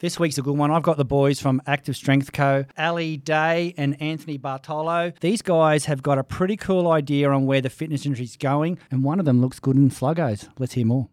[0.00, 0.70] This week's a good one.
[0.70, 2.64] I've got the boys from Active Strength Co.
[2.78, 5.12] Ali Day and Anthony Bartolo.
[5.20, 8.78] These guys have got a pretty cool idea on where the fitness industry is going,
[8.90, 10.48] and one of them looks good in sluggos.
[10.58, 11.10] Let's hear more.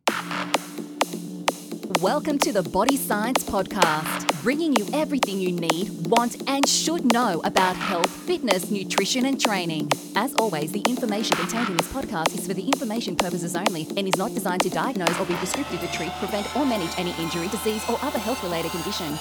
[2.02, 7.42] Welcome to the Body Science Podcast, bringing you everything you need, want, and should know
[7.44, 9.90] about health, fitness, nutrition, and training.
[10.16, 14.08] As always, the information contained in this podcast is for the information purposes only and
[14.08, 17.48] is not designed to diagnose or be prescriptive to treat, prevent, or manage any injury,
[17.48, 19.18] disease, or other health related condition.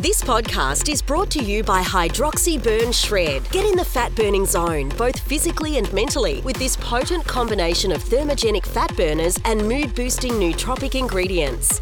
[0.00, 3.50] This podcast is brought to you by Hydroxy Burn Shred.
[3.50, 8.04] Get in the fat burning zone, both physically and mentally, with this potent combination of
[8.04, 11.80] thermogenic fat burners and mood boosting nootropic ingredients.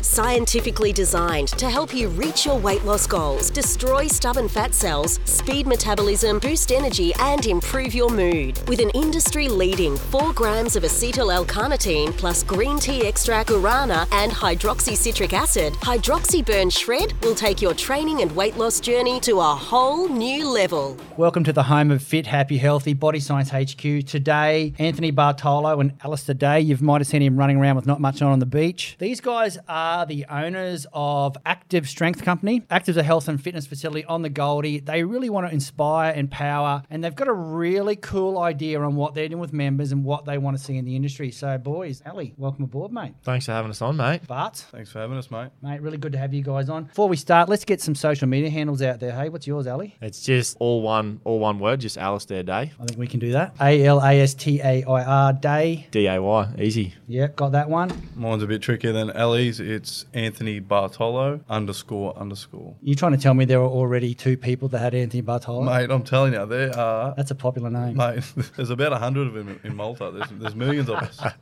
[0.76, 5.66] Scientifically designed to help you reach your weight loss goals, destroy stubborn fat cells, speed
[5.66, 8.60] metabolism, boost energy, and improve your mood.
[8.68, 14.06] With an industry leading 4 grams of acetyl L carnitine plus green tea extract, guarana,
[14.12, 19.40] and hydroxycitric acid, Hydroxy Burn Shred will take your training and weight loss journey to
[19.40, 20.98] a whole new level.
[21.16, 24.04] Welcome to the home of Fit, Happy, Healthy Body Science HQ.
[24.04, 26.60] Today, Anthony Bartolo and Alastair Day.
[26.60, 28.96] You might have seen him running around with not much on on the beach.
[28.98, 32.62] These guys are the owners of Active Strength Company.
[32.70, 34.80] Active's a health and fitness facility on the Goldie.
[34.80, 39.14] They really want to inspire, empower, and they've got a really cool idea on what
[39.14, 41.30] they're doing with members and what they want to see in the industry.
[41.30, 43.14] So, boys, Ali, welcome aboard, mate.
[43.22, 44.22] Thanks for having us on, mate.
[44.26, 45.50] But, Thanks for having us, mate.
[45.62, 46.84] mate, really good to have you guys on.
[46.84, 49.12] Before we start, let's get some social media handles out there.
[49.12, 49.96] Hey, what's yours, Ali?
[50.00, 53.32] It's just all one, all one word, just Alastair Day, I think we can do
[53.32, 53.54] that.
[53.60, 55.86] A L A S T A I R Day.
[55.90, 56.94] D A Y, easy.
[57.06, 57.90] Yeah, got that one.
[58.16, 59.60] Mine's a bit trickier than Ali's.
[59.60, 62.76] It's Anthony Bartolo underscore underscore.
[62.82, 65.62] You trying to tell me there were already two people that had Anthony Bartolo?
[65.62, 67.14] Mate, I'm telling you, there are.
[67.16, 67.96] That's a popular name.
[67.96, 68.24] Mate,
[68.56, 70.10] there's about a hundred of them in Malta.
[70.12, 71.20] There's, there's millions of us.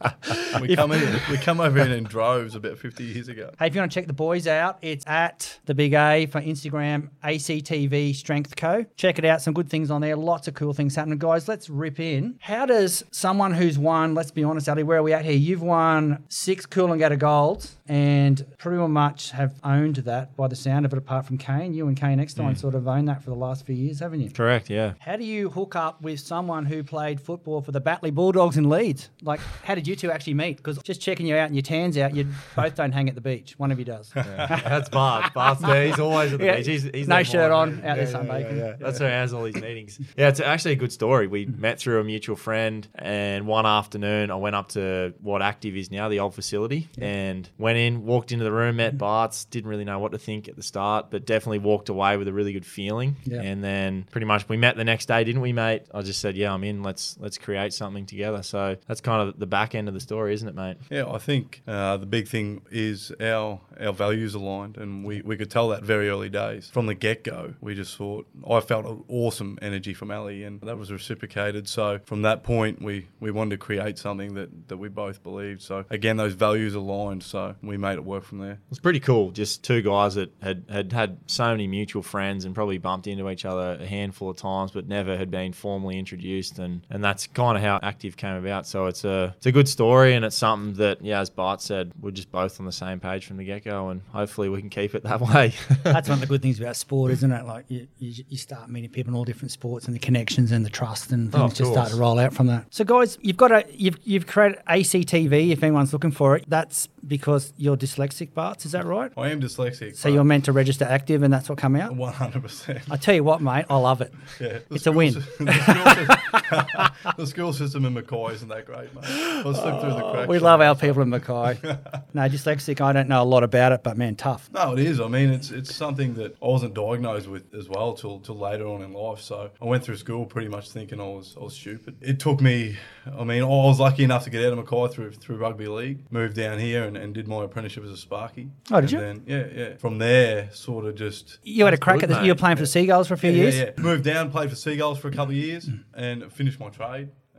[0.61, 3.51] We come in, we come over here in droves about 50 years ago.
[3.59, 6.41] Hey, if you want to check the boys out, it's at the Big A for
[6.41, 8.87] Instagram, ACTV Strength Co.
[8.97, 9.43] Check it out.
[9.43, 10.15] Some good things on there.
[10.17, 11.19] Lots of cool things happening.
[11.19, 12.37] Guys, let's rip in.
[12.41, 15.33] How does someone who's won, let's be honest, Ali, where are we at here?
[15.33, 20.93] You've won six Coolangatta Golds and pretty much have owned that by the sound of
[20.93, 21.75] it, apart from Kane.
[21.75, 22.59] You and Kane Eckstein mm.
[22.59, 24.31] sort of owned that for the last few years, haven't you?
[24.31, 24.95] Correct, yeah.
[24.99, 28.69] How do you hook up with someone who played football for the Batley Bulldogs in
[28.69, 29.11] Leeds?
[29.23, 30.57] Like, how did you two actually meet?
[30.57, 32.27] Because just checking you out and your tans out, you
[32.57, 33.59] both don't hang at the beach.
[33.59, 34.11] One of you does.
[34.15, 35.35] That's Bart.
[35.35, 35.87] Bart's there.
[35.87, 36.67] He's always at the Yeah, beach.
[36.67, 38.79] He's, he's no shirt on, out there sunbaking.
[38.79, 40.01] That's where he has all these meetings.
[40.17, 41.27] Yeah, it's actually a good story.
[41.27, 41.59] We mm.
[41.59, 45.91] met through a mutual friend, and one afternoon I went up to what Active is
[45.91, 49.85] now, the old facility, and went in, walked into the room, met Bart's, didn't really
[49.85, 52.67] know what to think at the start, but definitely walked away with a really good
[52.67, 53.17] feeling.
[53.25, 53.43] Yeah.
[53.43, 55.83] And then pretty much we met the next day, didn't we, mate?
[55.93, 56.83] I just said, yeah, I'm in.
[56.83, 58.43] Let's let's create something together.
[58.43, 60.77] So that's kind of the back end of the story, isn't it, mate?
[60.91, 65.37] Yeah, I think uh, the big thing is our our values aligned, and we, we
[65.37, 67.55] could tell that very early days from the get go.
[67.61, 71.69] We just thought I felt an awesome energy from Ali, and that was reciprocated.
[71.69, 75.63] So from that point, we, we wanted to create something that, that we both believed.
[75.63, 77.23] So again, those values aligned.
[77.23, 78.59] So we made it work from there.
[78.71, 79.31] It's pretty cool.
[79.31, 83.29] Just two guys that had, had had so many mutual friends and probably bumped into
[83.31, 86.59] each other a handful of times, but never had been formally introduced.
[86.59, 88.67] And, and that's kind of how Active came about.
[88.67, 91.93] So it's a it's a good story, and it's something that, yeah, as Bart said,
[92.01, 94.71] we're just both on the same page from the get go, and hopefully we can
[94.71, 95.53] keep it that way.
[95.83, 97.45] That's one of the good things about sport, isn't it?
[97.47, 100.65] Like you, you, you start meeting people in all different sports and the connections and
[100.65, 102.67] the trust and things Oh, of just start to roll out from that.
[102.71, 105.51] So, guys, you've got a you've you've created ACTV.
[105.51, 108.65] If anyone's looking for it, that's because you're dyslexic, Bart.
[108.65, 109.13] Is that right?
[109.17, 109.97] I am dyslexic.
[109.97, 111.95] So you're meant to register active, and that's what come out.
[111.95, 112.81] one hundred percent.
[112.91, 114.13] I tell you what, mate, I love it.
[114.41, 115.15] Yeah, It's a win.
[115.15, 115.31] sys-
[117.05, 119.05] the, school sys- the school system in Mackay isn't that great, mate.
[119.05, 120.29] Slip through the oh, cracks.
[120.29, 121.59] We love our people in Mackay.
[122.15, 124.51] no, dyslexic, I don't know a lot about it, but man, tough.
[124.53, 125.01] No, it is.
[125.01, 128.67] I mean, it's it's something that I wasn't diagnosed with as well till till later
[128.67, 129.21] on in life.
[129.21, 131.97] So I went through school pretty much thinking I was I was stupid.
[132.01, 132.77] It took me.
[133.07, 136.11] I mean, I was lucky enough to get out of Mackay through through rugby league.
[136.11, 138.51] Moved down here and, and did my apprenticeship as a Sparky.
[138.71, 138.99] Oh, did and you?
[138.99, 139.77] Then, yeah, yeah.
[139.77, 141.39] From there, sort of just.
[141.43, 142.19] You had a crack good, at this.
[142.19, 142.27] mate.
[142.27, 143.57] You were playing for the Seagulls for a few Yeah, years.
[143.57, 143.83] yeah, yeah.
[143.83, 146.94] Moved down, played for Seagulls for a couple of years, and finished my trade.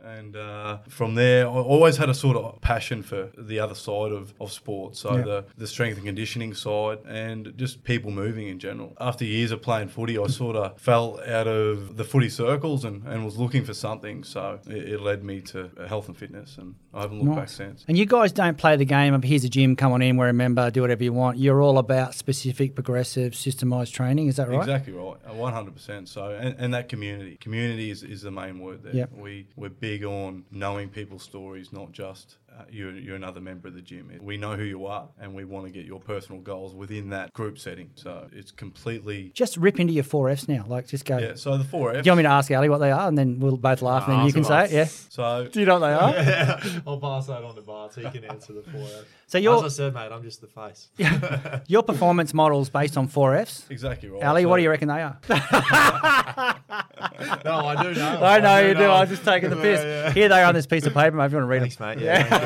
[0.06, 4.12] And uh, from there, I always had a sort of passion for the other side
[4.12, 4.96] of, of sport.
[4.96, 5.22] So Yeah.
[5.22, 8.94] the, the strength and conditioning side and just people moving in general.
[9.00, 13.02] After years of playing footy, I sort of fell out of the footy circles and,
[13.04, 14.22] and was looking for something.
[14.22, 17.84] So it, it led me to health and fitness, and I haven't looked back since.
[17.88, 20.28] And you guys don't play the game of here's a gym, come on in, we're
[20.28, 21.38] a member, do whatever you want.
[21.38, 24.28] You're all about specific, progressive, systemized training.
[24.28, 24.60] Is that right?
[24.60, 26.08] Exactly right, one hundred percent.
[26.08, 28.94] So, and, and that community, community is, is the main word there.
[28.94, 29.12] Yep.
[29.16, 33.68] We we're big big on knowing people's stories, not just uh, you're, you're another member
[33.68, 34.10] of the gym.
[34.22, 37.32] We know who you are, and we want to get your personal goals within that
[37.34, 37.90] group setting.
[37.96, 40.64] So it's completely Just rip into your four Fs now.
[40.66, 41.18] Like, just go.
[41.18, 41.34] yeah.
[41.34, 42.02] So the four Fs.
[42.02, 44.08] Do you want me to ask Ali what they are, and then we'll both laugh,
[44.08, 44.64] and then you can say him.
[44.66, 44.72] it?
[44.72, 44.84] Yeah.
[45.10, 46.10] So Do you know what they are?
[46.12, 46.80] yeah.
[46.86, 47.92] I'll pass that on to Bart.
[47.94, 48.80] So he can answer the four.
[48.82, 49.04] Fs.
[49.28, 50.88] So you're- As I said, mate, I'm just the face.
[51.66, 53.66] Your performance model's based on four Fs.
[53.70, 54.22] exactly right.
[54.22, 55.18] Ali, So- what do you reckon they are?
[57.44, 58.20] no, I do know.
[58.22, 58.84] I know you do.
[58.84, 59.80] I was just taking the piss.
[59.80, 60.10] Yeah, yeah.
[60.12, 61.76] Here they are on this piece of paper, mate, if you want to read Thanks,
[61.76, 61.98] them.
[61.98, 62.04] mate.
[62.04, 62.45] Yeah.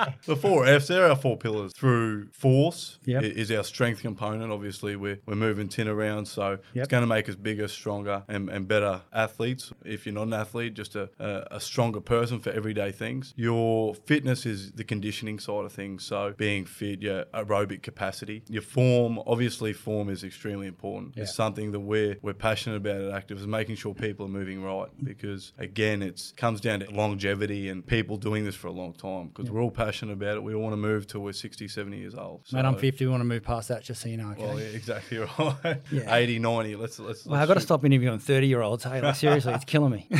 [0.26, 1.72] The four Fs, there are our four pillars.
[1.72, 3.22] Through force Yep.
[3.24, 4.52] is our strength component.
[4.52, 6.60] Obviously, we're, we're moving tin around, so Yep.
[6.74, 9.72] it's going to make us bigger, stronger, and, and better athletes.
[9.84, 13.32] If you're not an athlete, just a, a, a stronger person for everyday things.
[13.36, 18.42] Your fitness is the conditioning side of things, so being fit, your aerobic capacity.
[18.48, 21.16] Your form, obviously, form is extremely important.
[21.16, 24.62] It's something that we're, we're passionate about at Active, is making sure people are moving
[24.62, 28.92] right because, again, it comes down to longevity and people doing this for a long
[28.92, 30.42] time because we're all passionate about it.
[30.42, 32.42] We all want to move till we're 60, 70 years old.
[32.52, 33.04] Mate, I'm 50.
[33.04, 34.30] We want to move past that, just so you know.
[34.30, 34.42] Okay.
[34.42, 35.18] Well, yeah, exactly
[35.64, 35.82] right.
[35.90, 36.14] Yeah.
[36.14, 36.76] 80, 90.
[36.76, 38.84] Let's, let's, Well, let's I've got to stop interviewing 30 year olds.
[38.84, 40.08] Hey, like, seriously, it's killing me.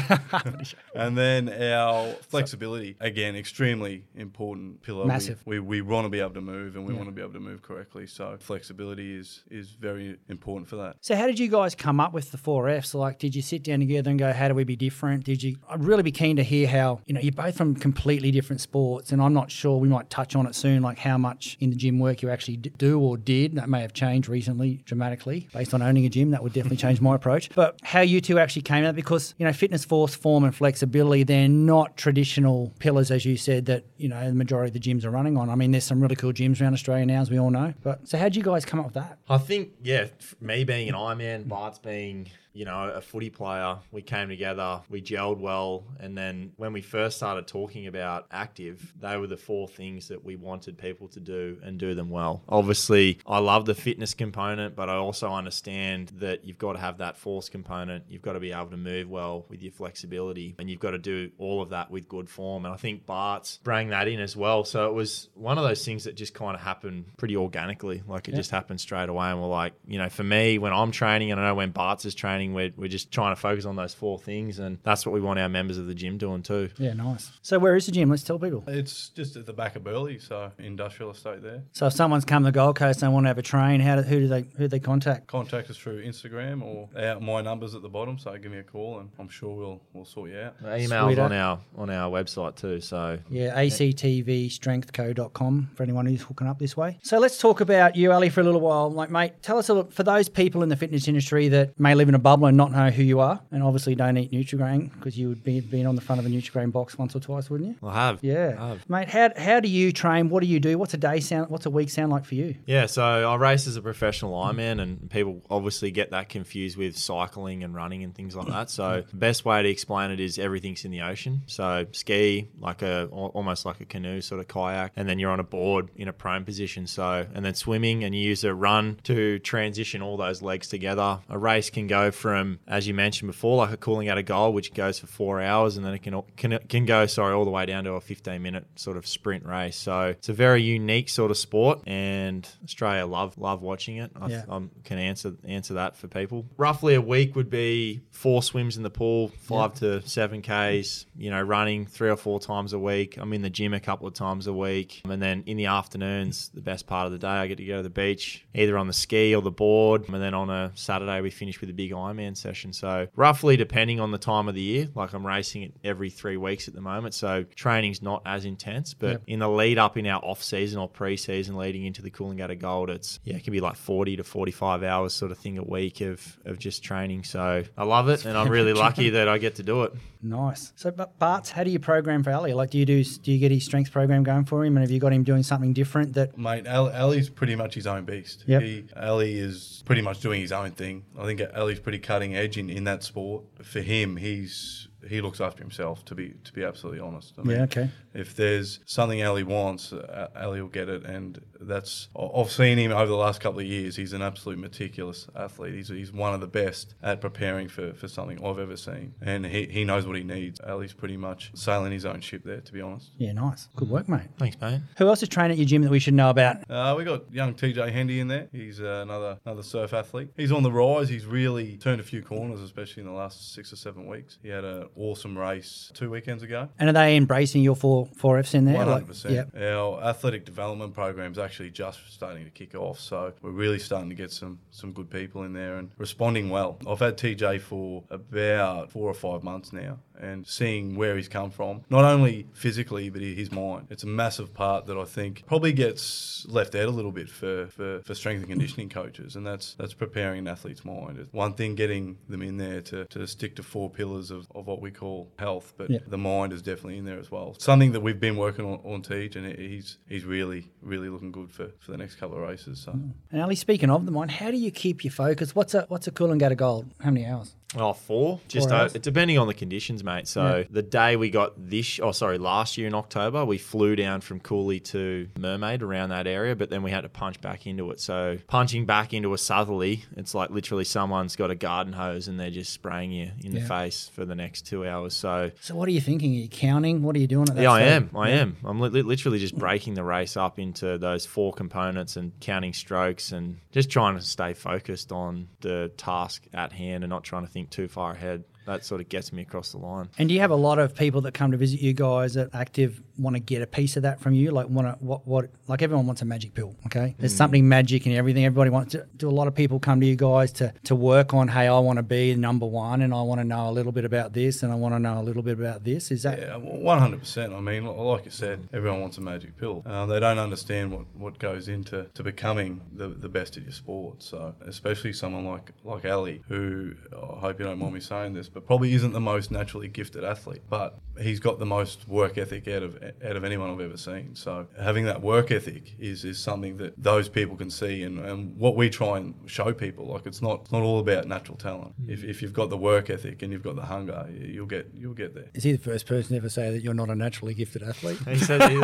[0.95, 5.03] And then our flexibility, again, extremely important pillar.
[5.03, 5.43] We- Massive.
[5.47, 7.41] We, we, want to be able to move and we want to be able to
[7.41, 8.07] move correctly.
[8.07, 10.97] So flexibility is, is very important for that.
[11.01, 12.95] so, how did you guys come up with the four Fs?
[12.95, 15.25] Like, did you sit down together and go, how do we be different?
[15.25, 15.57] Did you?
[15.69, 19.13] I'd really be keen to hear how, you know, you're both from completely different sports,
[19.13, 21.77] and I'm not sure we might touch on it soon, like how much in the
[21.77, 23.55] gym work you actually do or did.
[23.57, 26.31] That may have changed recently dramatically based on owning a gym.
[26.31, 27.51] That would definitely change my approach.
[27.55, 31.23] But how you two actually came out, because, you know, fitness, force, form, and flexibility,
[31.23, 35.05] they're not traditional pillars, as you said, that, you know, the majority of the gyms
[35.05, 35.51] are running on.
[35.51, 37.75] I mean, there's some really cool gyms around Australia now, as we all know.
[37.83, 39.19] But so, how'd you guys come up with that?
[39.29, 40.07] I think, yeah,
[40.41, 45.01] me being an Ironman, Bart's being, you know, a footy player, we came together, we
[45.01, 45.85] gelled well.
[45.99, 50.25] And then when we first started talking about active, they were the four things that
[50.25, 52.43] we wanted people to do and do them well.
[52.49, 56.99] Obviously, I love the fitness component, but I also understand that you've got to have
[56.99, 58.05] that force component.
[58.09, 60.99] You've got to be able to move well with your flexibility, and you've got to
[60.99, 62.65] do all of that with good form.
[62.65, 64.65] And I think Bart's bring that in as well.
[64.65, 68.03] So it was one of those things that just kind of happened pretty organically.
[68.07, 69.31] Like it just happened straight away.
[69.31, 72.05] And we're like, you know, for me, when I'm training, and I know when Bart's
[72.05, 74.59] is training, we're, we're just trying to focus on those four things.
[74.59, 76.71] And that's what we want our members of the gym doing too.
[76.79, 77.31] Yeah, nice.
[77.43, 78.11] So, where is the gym?
[78.11, 78.65] Let's tell people.
[78.67, 81.63] It's just at the back of Burleigh, so industrial estate there.
[81.73, 83.81] So if someone's come to the Gold Coast and they want to have a train,
[83.81, 85.27] how do, who do they who do they contact?
[85.27, 88.19] Contact us through Instagram or our, my numbers at the bottom.
[88.19, 90.63] So give me a call, and I'm sure we'll we'll sort you out.
[90.63, 91.23] Emails Sweeter.
[91.23, 92.81] on our on our website too.
[92.81, 96.99] So Yeah, actvstrengthco.com for anyone who's hooking up this way.
[97.03, 98.91] So let's talk about you, Ali, for a little while.
[98.91, 101.95] Like, mate, tell us a little, for those people in the fitness industry that may
[101.95, 104.93] live in a bubble and not know who you are, and obviously don't eat Nutrigrain
[104.93, 107.51] because you would be been on the front of a Nutrigrain box once or twice,
[107.51, 107.89] wouldn't you?
[107.89, 108.19] I have.
[108.23, 108.89] Yeah, I have.
[108.89, 109.09] mate.
[109.09, 110.29] How, how do you train?
[110.29, 110.79] What do you do?
[110.79, 111.51] What's a day sound?
[111.51, 112.55] What's a week sound like for you?
[112.67, 116.97] Yeah, so I race as a professional Ironman, and people obviously get that confused with
[116.97, 118.71] cycling and running and things like that.
[118.71, 121.43] So the best way to explain it is everything's in the ocean.
[121.47, 125.41] So ski, like a almost like a canoe sort of kayak, and then you're on
[125.41, 126.87] a board in a prone position.
[126.87, 131.19] So and then swimming, and you use a run to transition all those legs together.
[131.29, 134.99] A race can go from, as you mentioned before, like a Coolangatta Gold, which goes
[134.99, 137.85] for four hours, and then it can can can go sorry all the way down
[137.85, 139.77] to a 15 minute sort of sprint race.
[139.77, 144.11] So it's a very unique sort of sport, and Australia love love watching it.
[144.21, 144.45] I Yeah.
[144.49, 146.45] um, can answer answer that for people.
[146.57, 151.07] Roughly a week would be four swims in the pool, five to seven k's.
[151.17, 153.17] You know, running three or four times a week.
[153.19, 156.51] I'm in the gym a couple of times a week, and then in the afternoons,
[156.55, 158.87] the best part of the day, I get to go to the beach, either on
[158.87, 161.93] the ski or the board, and then on a Saturday we finish with a big
[162.15, 162.73] Ironman session.
[162.73, 166.37] So roughly, depending on the time of the year, like I'm racing it every three
[166.37, 168.95] weeks at the moment, so training's not as intense.
[168.95, 169.23] But Yep.
[169.27, 172.31] in the lead up in our off season or pre season leading into the cooling
[172.39, 175.59] Coolangatta Gold, it's yeah, it can be like 40 to 45 hours sort of thing
[175.59, 177.25] a week of of just training.
[177.25, 179.93] So I love it, and I'm really lucky that I get to do it.
[180.23, 180.73] Nice.
[180.77, 182.53] So, but Bart, how do you program for Ali?
[182.53, 184.91] Like, do you do do you get his strength program going for him, and have
[184.91, 186.37] you got him doing something different that?
[186.37, 188.45] Mate, Ali's pretty much his own beast.
[188.47, 188.63] Yep.
[188.63, 191.05] He, Ali is pretty much doing his own thing.
[191.19, 193.45] I think Ali's pretty cutting edge in, in that sport.
[193.63, 196.05] For him, he's he looks after himself.
[196.07, 197.35] To be to be absolutely honest.
[197.39, 197.91] I Yeah, okay.
[198.13, 202.79] If there's something Ali wants, uh, Ali will get it, and that's I- I've seen
[202.79, 203.97] him over the last couple of years.
[203.97, 205.75] He's an absolute meticulous athlete.
[205.75, 209.47] He's, he's one of the best at preparing for, for something I've ever seen, and
[209.47, 210.61] he, he knows what he needs.
[210.61, 212.61] Ali's pretty much sailing his own ship there.
[212.61, 213.11] To be honest.
[213.19, 213.69] Yeah, nice.
[213.77, 214.29] Good work, mate.
[214.39, 214.81] Thanks, mate.
[214.99, 216.69] Who else is training at your gym that we should know about?
[216.71, 218.49] Uh, we got young TJ Hendy in there.
[218.53, 220.31] He's uh, another another surf athlete.
[220.37, 221.09] He's on the rise.
[221.09, 224.39] He's really turned a few corners, especially in the last six or seven weeks.
[224.43, 226.69] He had a awesome race two weekends ago.
[226.79, 228.77] And are they embracing your four four Fs in there?
[228.77, 229.55] Hundred percent.
[229.57, 234.09] Our athletic development program is actually just starting to kick off, so we're really starting
[234.11, 236.79] to get some some good people in there and responding well.
[236.87, 241.51] I've had TJ for about four or five months now, and seeing where he's come
[241.51, 243.87] from, not only physically but his mind.
[243.91, 247.67] It's a massive part that I think probably gets left out a little bit for,
[247.69, 251.19] for, for strength and conditioning coaches, and that's that's preparing an athlete's mind.
[251.19, 254.67] It's one thing getting them in there to, to stick to four pillars of, of
[254.67, 255.99] what we call health, but Yeah.
[256.07, 257.57] the mind is definitely in there as well.
[257.59, 261.51] Something that we've been working on on TJ, and he's he's really really looking good
[261.51, 262.81] for, for the next couple of races.
[262.81, 262.93] So.
[263.33, 265.55] And Ali, speaking of the mind, how do you keep your focus?
[265.55, 266.93] What's a what's a Coolangatta Gold?
[267.01, 267.55] How many hours?
[267.77, 268.41] Oh, four.
[268.49, 270.27] Just Four uh, depending on the conditions, mate.
[270.27, 274.23] So the day we got this, oh sorry, last year in October, we flew down
[274.23, 277.91] from Cooley to Mermaid around that area, but then we had to punch back into
[277.93, 278.01] it.
[278.01, 282.41] So punching back into a southerly, it's like literally someone's got a garden hose and
[282.41, 283.61] they're just spraying you in Yeah.
[283.61, 285.15] the face for the next two hours.
[285.15, 286.33] So So what are you thinking?
[286.33, 287.03] Are you counting?
[287.03, 288.11] What are you doing at that yeah, I am.
[288.17, 288.57] I am.
[288.65, 293.31] I'm li- literally just breaking the race up into those four components and counting strokes
[293.31, 297.49] and just trying to stay focused on the task at hand and not trying to
[297.51, 298.45] think too far ahead.
[298.71, 300.09] That sort of gets me across the line.
[300.17, 302.55] And do you have a lot of people that come to visit you guys at
[302.55, 304.53] Active want to get a piece of that from you?
[304.53, 307.17] Like want to what what like everyone wants a magic pill, okay?
[307.19, 308.45] There's something magic in everything.
[308.45, 311.35] Everybody wants to do a lot of people come to you guys to to work
[311.35, 313.91] on, hey, I want to be number 1 and I want to know a little
[313.91, 316.13] bit about this and I want to know a little bit about this.
[316.13, 317.53] Is that Yeah, one hundred percent.
[317.53, 319.83] I mean, like you said, everyone wants a magic pill.
[319.85, 323.73] Uh, they don't understand what, what goes into to becoming the, the best at your
[323.73, 324.23] sport.
[324.23, 328.49] So, especially someone like like Ali, who I hope you don't mind me saying this,
[328.49, 332.67] but probably isn't the most naturally gifted athlete, but he's got the most work ethic
[332.69, 334.35] out of out of anyone I've ever seen.
[334.35, 338.57] So, having that work ethic is is something that those people can see, and, and
[338.57, 340.07] what we try and show people.
[340.07, 341.95] Like it's not it's not all about natural talent.
[342.05, 342.11] Hmm.
[342.11, 345.15] If, if you've got the work ethic and you've got the hunger, you'll get you'll
[345.15, 345.51] get there.
[345.55, 348.19] is he the first person to ever say that you're not a naturally gifted athlete?
[348.27, 348.81] He says, he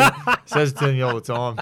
[0.46, 1.58] says it to me all the time.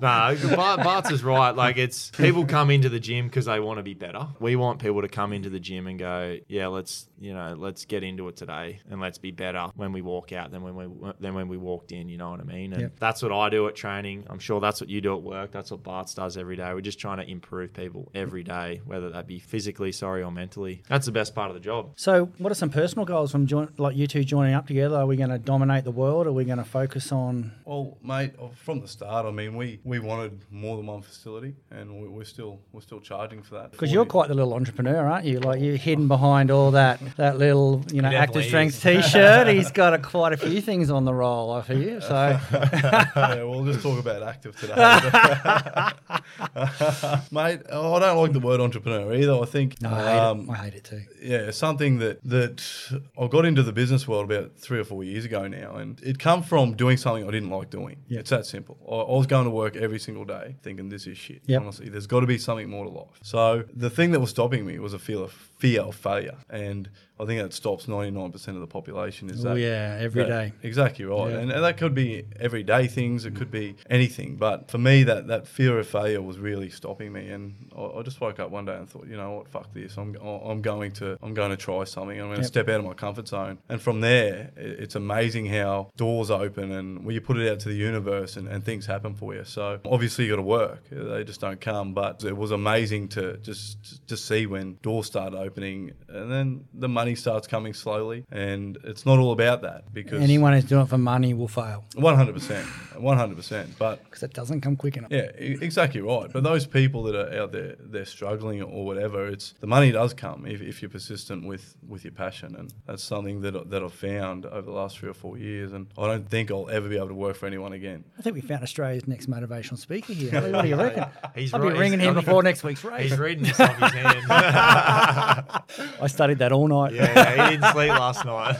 [0.00, 1.50] No, Bart, Bart's is right.
[1.50, 4.28] Like it's people come into the gym because they want to be better.
[4.40, 7.84] We want people to come into the gym and go, yeah, let's you know, let's
[7.84, 10.86] get into it today and let's be better when we walk out than when we
[11.20, 12.08] than when we walked in.
[12.08, 12.72] You know what I mean?
[12.72, 12.92] And Yep.
[13.00, 14.24] that's what I do at training.
[14.30, 15.50] I'm sure that's what you do at work.
[15.52, 16.72] That's what Bart's does every day.
[16.72, 20.82] We're just trying to improve people every day, whether that be physically, sorry, or mentally.
[20.88, 21.90] That's the best part of the job.
[21.96, 24.96] So, what are some personal goals from join, like you two joining up together?
[24.96, 26.26] Are we going to dominate the world?
[26.26, 27.52] Are we going to focus on?
[27.64, 32.00] Well, mate, from the start, I mean, we, we wanted more than one facility, and
[32.00, 33.72] we- we're still we're still charging for that.
[33.72, 35.40] Because you're quite the little entrepreneur, aren't you?
[35.40, 39.48] Like you're hidden behind all that that little you know active strength T-shirt.
[39.48, 42.00] He's got a, quite a few things on the roll, I hear.
[42.08, 44.74] So yeah, we'll just talk about active today,
[47.30, 47.60] mate.
[47.70, 49.34] oh, I don't like the word entrepreneur either.
[49.34, 50.50] I think no, I hate um, it.
[50.50, 51.02] I hate it too.
[51.22, 55.24] yeah, something that that I got into the business world about three or four years
[55.24, 58.04] ago now, and it come from doing something I didn't like doing.
[58.08, 58.20] Yeah.
[58.20, 58.78] It's that simple.
[58.88, 61.42] I, I was going to work every single day thinking this is shit.
[61.46, 61.60] Yep.
[61.60, 63.18] Honestly, there's got to be something more to life.
[63.22, 66.88] So the thing that was stopping me was a fear of fear of failure, and
[67.20, 69.28] I think that stops 99% of the population.
[69.28, 69.50] Is that.
[69.50, 70.52] Oh, that yeah, every that- day.
[70.62, 71.38] Exactly right, Yeah.
[71.40, 73.24] and, and that could be everyday things.
[73.24, 77.12] It could be anything, but for me, that that fear of failure was really stopping
[77.12, 77.28] me.
[77.28, 79.96] And I, I just woke up one day and thought, you know what, fuck this.
[79.98, 82.18] I'm I'm going to I'm going to try something.
[82.20, 82.46] I'm going to Yep.
[82.46, 83.58] step out of my comfort zone.
[83.68, 87.68] And from there, it's amazing how doors open and when you put it out to
[87.68, 89.42] the universe and, and things happen for you.
[89.44, 90.84] So obviously you got to work.
[90.90, 91.94] They just don't come.
[91.94, 96.88] But it was amazing to just to see when doors start opening and then the
[96.88, 98.24] money starts coming slowly.
[98.30, 101.84] And it's not all about that because Anyone who's doing it for money will fail
[101.94, 103.70] one hundred percent, one hundred percent.
[103.78, 105.10] But because it doesn't come quick enough.
[105.10, 106.30] yeah, exactly right.
[106.32, 109.26] But those people that are out there, they're struggling or whatever.
[109.28, 113.02] It's the money does come if, if you're persistent with, with your passion, and that's
[113.04, 115.72] something that I- that I've found over the last three or four years.
[115.72, 118.04] And I don't think I'll ever be able to work for anyone again.
[118.18, 120.30] I think we found Australia's next motivational speaker here.
[120.58, 121.04] What do you reckon?
[121.34, 121.72] He's I'll right.
[121.72, 123.10] be ringing He's- him before next week's race.
[123.10, 124.18] He's reading this off his hand.
[126.02, 126.92] I studied that all night.
[126.94, 128.56] yeah, yeah, he didn't sleep last night.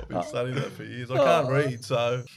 [0.00, 1.10] I've been studying that for years.
[1.10, 2.22] I can't read, so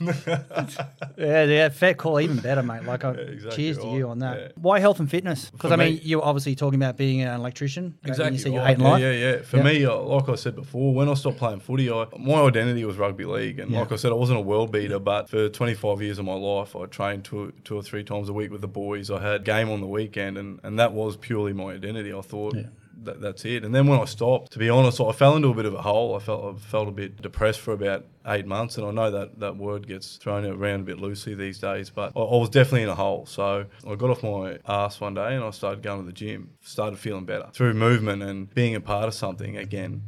[1.18, 2.84] Yeah, yeah, fair call, even better, mate.
[2.84, 4.38] Like, I, exactly cheers to you on that.
[4.38, 4.48] Yeah.
[4.56, 5.50] Why health and fitness?
[5.50, 7.94] Because I mean, me- you're obviously talking about being an electrician.
[8.02, 8.08] right?
[8.10, 8.32] Exactly.
[8.36, 8.68] You said you're right.
[8.68, 9.00] hating yeah, life.
[9.02, 9.42] Yeah, yeah.
[9.42, 9.62] For Yeah.
[9.62, 12.96] me, uh, like I said before, when I stopped playing footy, I, my identity was
[12.96, 13.80] rugby league, and Yeah.
[13.80, 14.98] like I said, I wasn't a world beater.
[14.98, 18.32] But for 25 years of my life, I trained two, two or three times a
[18.32, 19.10] week with the boys.
[19.10, 22.12] I had game on the weekend, and, and that was purely my identity.
[22.12, 22.54] I thought.
[22.56, 22.62] Yeah.
[23.02, 23.64] That, that's it.
[23.64, 25.82] And then when I stopped, to be honest, I fell into a bit of a
[25.82, 26.16] hole.
[26.16, 29.40] I felt I felt a bit depressed for about eight months, and I know that
[29.40, 31.90] that word gets thrown around a bit loosely these days.
[31.90, 33.26] But I, I was definitely in a hole.
[33.26, 36.50] So I got off my ass one day and I started going to the gym.
[36.60, 40.02] Started feeling better through movement and being a part of something again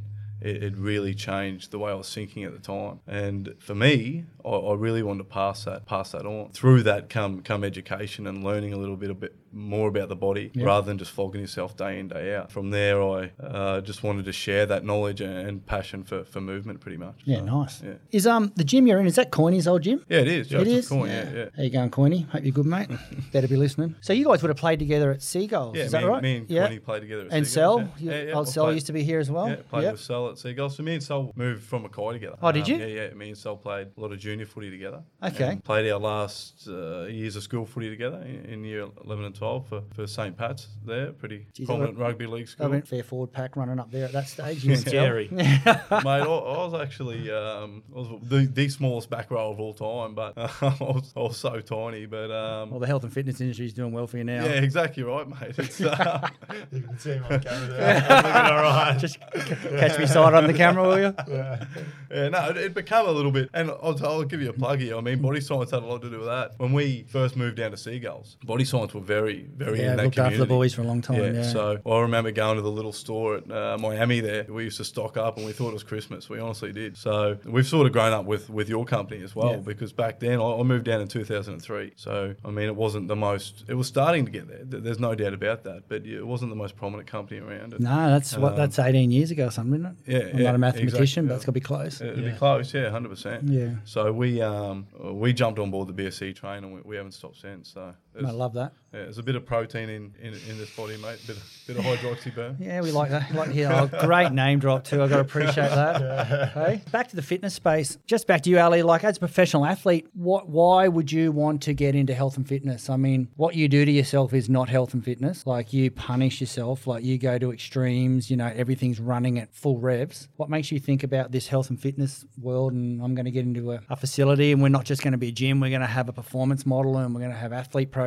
[0.44, 3.00] it really changed the way I was thinking at the time.
[3.06, 6.50] And for me, I, I really wanted to pass that pass that on.
[6.50, 10.16] Through that come come education and learning a little bit a bit more about the
[10.16, 12.50] body rather than just flogging yourself day in day out.
[12.50, 16.80] From there, I uh, just wanted to share that knowledge and, passion for, for movement,
[16.80, 17.20] pretty much.
[17.26, 17.82] Yeah, So, nice.
[17.82, 17.92] Yeah.
[18.11, 19.06] Is um the gym you're in?
[19.06, 20.04] Is that Coiney's old gym?
[20.08, 20.46] Yeah, it is.
[20.46, 20.88] It Joseph is.
[20.88, 21.44] Coyne, yeah, yeah.
[21.54, 22.26] How you going, Coiney?
[22.30, 22.88] Hope you're good, mate.
[23.32, 23.94] Better be listening.
[24.00, 26.22] So you guys would have played together at Seagulls, Yeah, is me, that right?
[26.22, 26.78] me and yeah.
[26.82, 27.26] Played together.
[27.26, 28.12] At And Seagulls, Sel, yeah.
[28.12, 29.49] Yeah, yeah, old Sel played- used to be here as well.
[29.50, 30.76] Yeah, played with Sel at Seagulls.
[30.76, 32.37] So me and Sel moved from Mackay together.
[32.42, 32.76] Oh, did you?
[32.78, 33.14] Yeah, yeah.
[33.14, 35.02] Me and Sel played a lot of junior footy together.
[35.22, 35.44] Okay.
[35.52, 39.34] And played our last uh, years of school footy together in, in year 11 and
[39.34, 40.36] 12 for, for St.
[40.36, 41.12] Pat's there.
[41.12, 42.66] Pretty Jeez, prominent I- rugby league school.
[42.66, 44.64] I went fair forward pack running up there at that stage.
[44.72, 44.76] You.
[44.76, 45.28] Scary.
[45.32, 49.74] Mate, I, I was actually um, I was the, the smallest back row of all
[49.74, 52.06] time, but uh, I, was, I was so tiny.
[52.06, 54.44] But um, Well, the health and fitness industry is doing well for you now.
[54.44, 55.54] yeah, exactly right, mate.
[55.58, 56.28] It's, uh,
[56.70, 57.94] You can see him on camera there.
[58.00, 58.10] Looking
[58.56, 58.98] all right.
[58.98, 61.14] Just catch me side on the camera, will you?
[61.28, 64.78] Yeah, no, it, it became a little bit, and I'll, I'll give you a plug
[64.80, 64.96] here.
[64.96, 66.52] I mean, body science had a lot to do with that.
[66.58, 70.04] When we first moved down to Seagulls, body science were very, very Yeah, in that
[70.04, 70.54] looked after the community.
[70.54, 71.34] boys for a long time.
[71.34, 71.42] Yeah.
[71.42, 74.46] So I remember going to the little store at uh, Miami there.
[74.48, 76.28] We used to stock up, and we thought it was Christmas.
[76.28, 76.96] We honestly did.
[76.96, 79.56] So we've sort of grown up with with your company as well, Yeah.
[79.58, 81.92] because back then I, I moved down in 2003.
[81.96, 83.64] So I mean, it wasn't the most.
[83.68, 84.60] It was starting to get there.
[84.80, 85.88] There's no doubt about that.
[85.88, 87.74] But it wasn't the most prominent company around.
[87.80, 90.12] no, that's what Um, that's 18 years ago or something, isn't it?
[90.12, 91.28] Yeah, I'm yeah, not a mathematician, exactly.
[91.28, 92.00] but it's got to be close.
[92.00, 93.48] It'd be close, yeah, hundred percent.
[93.48, 93.70] Yeah.
[93.84, 97.40] So we um we jumped on board the BSC train and we, we haven't stopped
[97.40, 97.71] since.
[97.71, 98.73] So I love that.
[98.92, 101.19] yeah, there's a bit of protein in, in, in this body, mate.
[101.26, 102.57] Bit of, bit of hydroxy burn.
[102.61, 103.31] Yeah, we like that.
[103.31, 105.02] We like to hear oh, great name drop too.
[105.02, 106.52] I got to appreciate that.
[106.52, 107.97] Hey, back to the fitness space.
[108.07, 108.83] Just back to you, Ali.
[108.83, 110.49] Like as a professional athlete, what?
[110.49, 112.90] Why would you want to get into health and fitness?
[112.90, 115.47] I mean, what you do to yourself is not health and fitness.
[115.47, 116.87] Like you punish yourself.
[116.87, 118.31] Like you go to extremes.
[118.31, 120.28] You know, everything's running at full revs.
[120.37, 122.75] What makes you think about this health and fitness world?
[122.75, 125.19] And I'm going to get into a, a facility, and we're not just going to
[125.19, 125.61] be a gym.
[125.61, 128.01] We're going to have a performance model, and we're going to have athlete programs,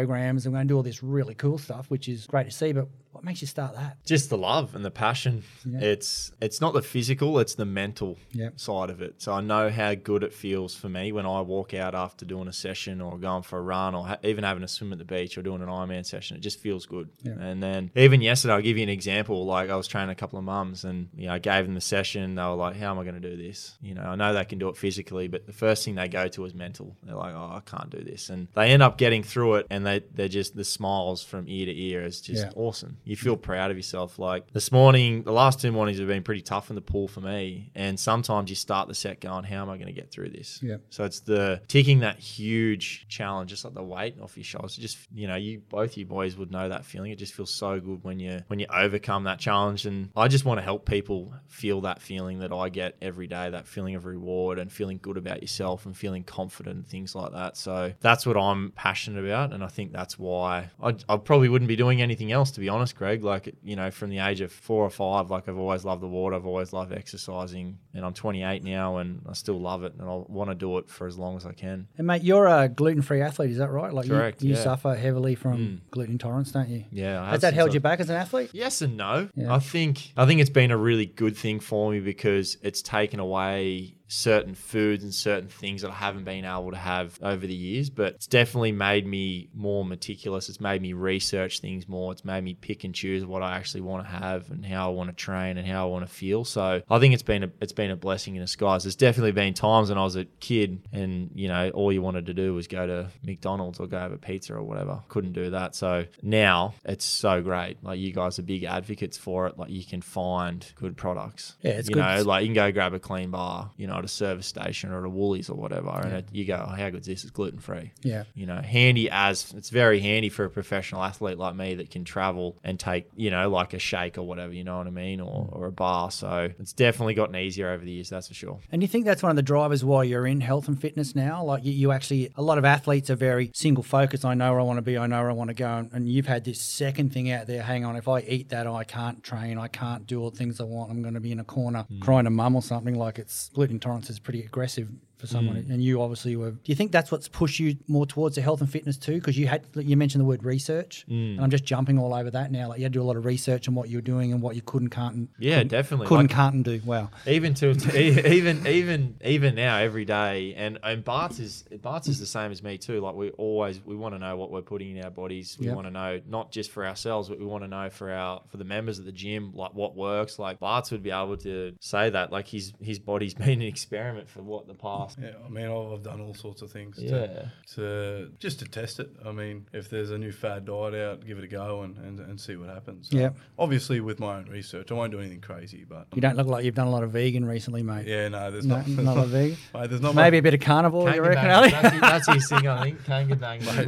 [0.46, 2.72] and we're going to do all this really cool stuff, which is great to see.
[2.74, 3.98] But what makes you start that?
[4.06, 5.42] just the love and the passion.
[5.66, 8.60] It's it's not the physical, it's the mental Yep.
[8.60, 9.22] side of it.
[9.22, 12.48] So I know how good it feels for me when I walk out after doing
[12.50, 15.06] a session or going for a run or ha- even having a swim at the
[15.06, 16.36] beach or doing an Ironman session.
[16.38, 17.10] It just feels good.
[17.24, 19.46] And then even yesterday, I'll give you an example.
[19.46, 21.82] Like I was training a couple of mums and you know I gave them the
[21.82, 22.36] session.
[22.36, 24.44] They were like, "How am I going to do this?" You know, I know they
[24.46, 26.96] can do it physically, but the first thing they go to is mental.
[27.04, 29.86] They're like, "Oh, I can't do this," and they end up getting through it, and
[29.86, 32.52] they they're just the smiles from ear to ear is just Yeah.
[32.56, 32.98] awesome.
[33.06, 34.20] You feel proud of yourself.
[34.20, 37.22] Like this morning, the last two mornings have been pretty tough in the pool for
[37.22, 37.72] me.
[37.76, 40.60] And sometimes you start the set going, how am I going to get through this?
[40.62, 40.78] Yeah.
[40.90, 44.76] So it's the taking that huge challenge, just like the weight off your shoulders.
[44.76, 47.12] Just, you know, you both you boys would know that feeling.
[47.12, 49.86] It just feels so good when you when you overcome that challenge.
[49.86, 53.50] And I just want to help people feel that feeling that I get every day,
[53.50, 57.32] that feeling of reward and feeling good about yourself and feeling confident and things like
[57.34, 57.58] that.
[57.58, 59.54] So that's what I'm passionate about.
[59.54, 62.70] And I think that's why I, I probably wouldn't be doing anything else, to be
[62.70, 63.24] honest, Greg.
[63.24, 66.08] Like, you know, from the age of four or five, like I've always loved the
[66.08, 66.36] water.
[66.36, 67.78] I've always loved exercising.
[67.94, 69.94] And I'm 28 now and I still love it.
[69.94, 71.88] And I want to do it for as long as I can.
[71.98, 73.94] And mate, you're a gluten-free athlete, is that right?
[73.94, 74.64] Like Correct, you, you yeah.
[74.64, 75.76] suffer heavily from hmm.
[75.92, 76.86] gluten intolerance, don't you?
[76.92, 77.22] Yeah.
[77.22, 78.50] I Has that held I- you back as an athlete?
[78.54, 79.30] Yes and no.
[79.36, 79.54] Yeah.
[79.54, 83.20] I think I think it's been a really good thing for me because it's taken
[83.20, 87.56] away certain foods and certain things that I haven't been able to have over the
[87.56, 87.90] years.
[87.90, 90.50] But it's definitely made me more meticulous.
[90.50, 92.12] It's made me research things more.
[92.12, 94.94] It's made me pick and choose what I actually want to have and how I
[94.94, 96.46] want to train and how I want to feel.
[96.46, 98.84] So I think it's been a it's been a blessing in disguise.
[98.84, 102.28] There's definitely been times when I was a kid and you know all you wanted
[102.28, 105.02] to do was go to McDonald's or go have a pizza or whatever.
[105.10, 105.76] Couldn't do that.
[105.76, 107.84] So now it's so great.
[107.84, 109.58] Like you guys are big advocates for it.
[109.58, 111.56] Like you can find good products.
[111.62, 112.02] Yeah, it's you good.
[112.02, 114.92] know, like you can go grab a clean bar, you know, at a service station
[114.92, 117.24] or at a Woolies or whatever, and it, you go, oh, how good's this?
[117.24, 117.92] It's gluten free.
[118.04, 118.24] Yeah.
[118.34, 122.04] You know, handy as it's very handy for a professional athlete like me that can
[122.04, 125.20] travel and take, you know, like a shake or whatever, you know what I mean,
[125.22, 125.56] or, mm.
[125.56, 126.12] or a bar.
[126.12, 128.60] So it's definitely gotten easier over the years, that's for sure.
[128.72, 131.44] And you think that's one of the drivers why you're in health and fitness now?
[131.44, 134.26] Like you, you actually, a lot of athletes are very single focused.
[134.26, 134.98] I know where I want to be.
[134.98, 135.68] I know where I want to go.
[135.68, 137.64] And, and you've had this second thing out there.
[137.64, 139.58] Hang on, if I eat that, I can't train.
[139.58, 140.92] I can't do all the things I want.
[140.92, 142.02] I'm going to be in a corner mm.
[142.02, 145.70] crying to mum or something like it's gluten tolerance is pretty aggressive for someone, mm.
[145.70, 146.52] and you obviously were.
[146.52, 149.16] Do you think that's what's pushed you more towards the health and fitness too?
[149.16, 151.36] Because you had you mentioned the word research, mm.
[151.36, 152.70] and I'm just jumping all over that now.
[152.70, 154.42] Like you had to do a lot of research on what you were doing and
[154.42, 156.08] what you couldn't, can't, and Yeah, definitely.
[156.08, 156.82] couldn't, Like- can't, and do.
[156.86, 157.10] Wow.
[157.28, 157.70] even to
[158.34, 162.62] even even even now every day and and Bart's is Bart's is the same as
[162.64, 165.58] me too like we always we want to know what we're putting in our bodies
[165.60, 165.76] we Yep.
[165.76, 168.58] want to know not just for ourselves but we want to know for our for
[168.58, 172.10] the members of the gym like what works like Bart's would be able to say
[172.10, 175.66] that like his his body's been an experiment for what the past Yeah, I mean,
[175.66, 177.10] I've done all sorts of things Yeah.
[177.28, 179.10] to, to just to test it.
[179.26, 182.20] I mean, if there's a new fad diet out, give it a go and, and,
[182.20, 183.10] and see what happens.
[183.10, 183.30] So, Yeah.
[183.58, 186.66] Obviously, with my own research, I won't do anything crazy, but You don't look like
[186.66, 188.08] you've done a lot of vegan recently, mate.
[188.08, 189.58] yeah, no, there's No, not, not a vegan.
[189.74, 191.70] Mate, there's not Maybe a bit of carnivore, you reckon, Kangaroo Ali?
[191.72, 193.36] Bang, that's, his, that's his thing I think Kangaroo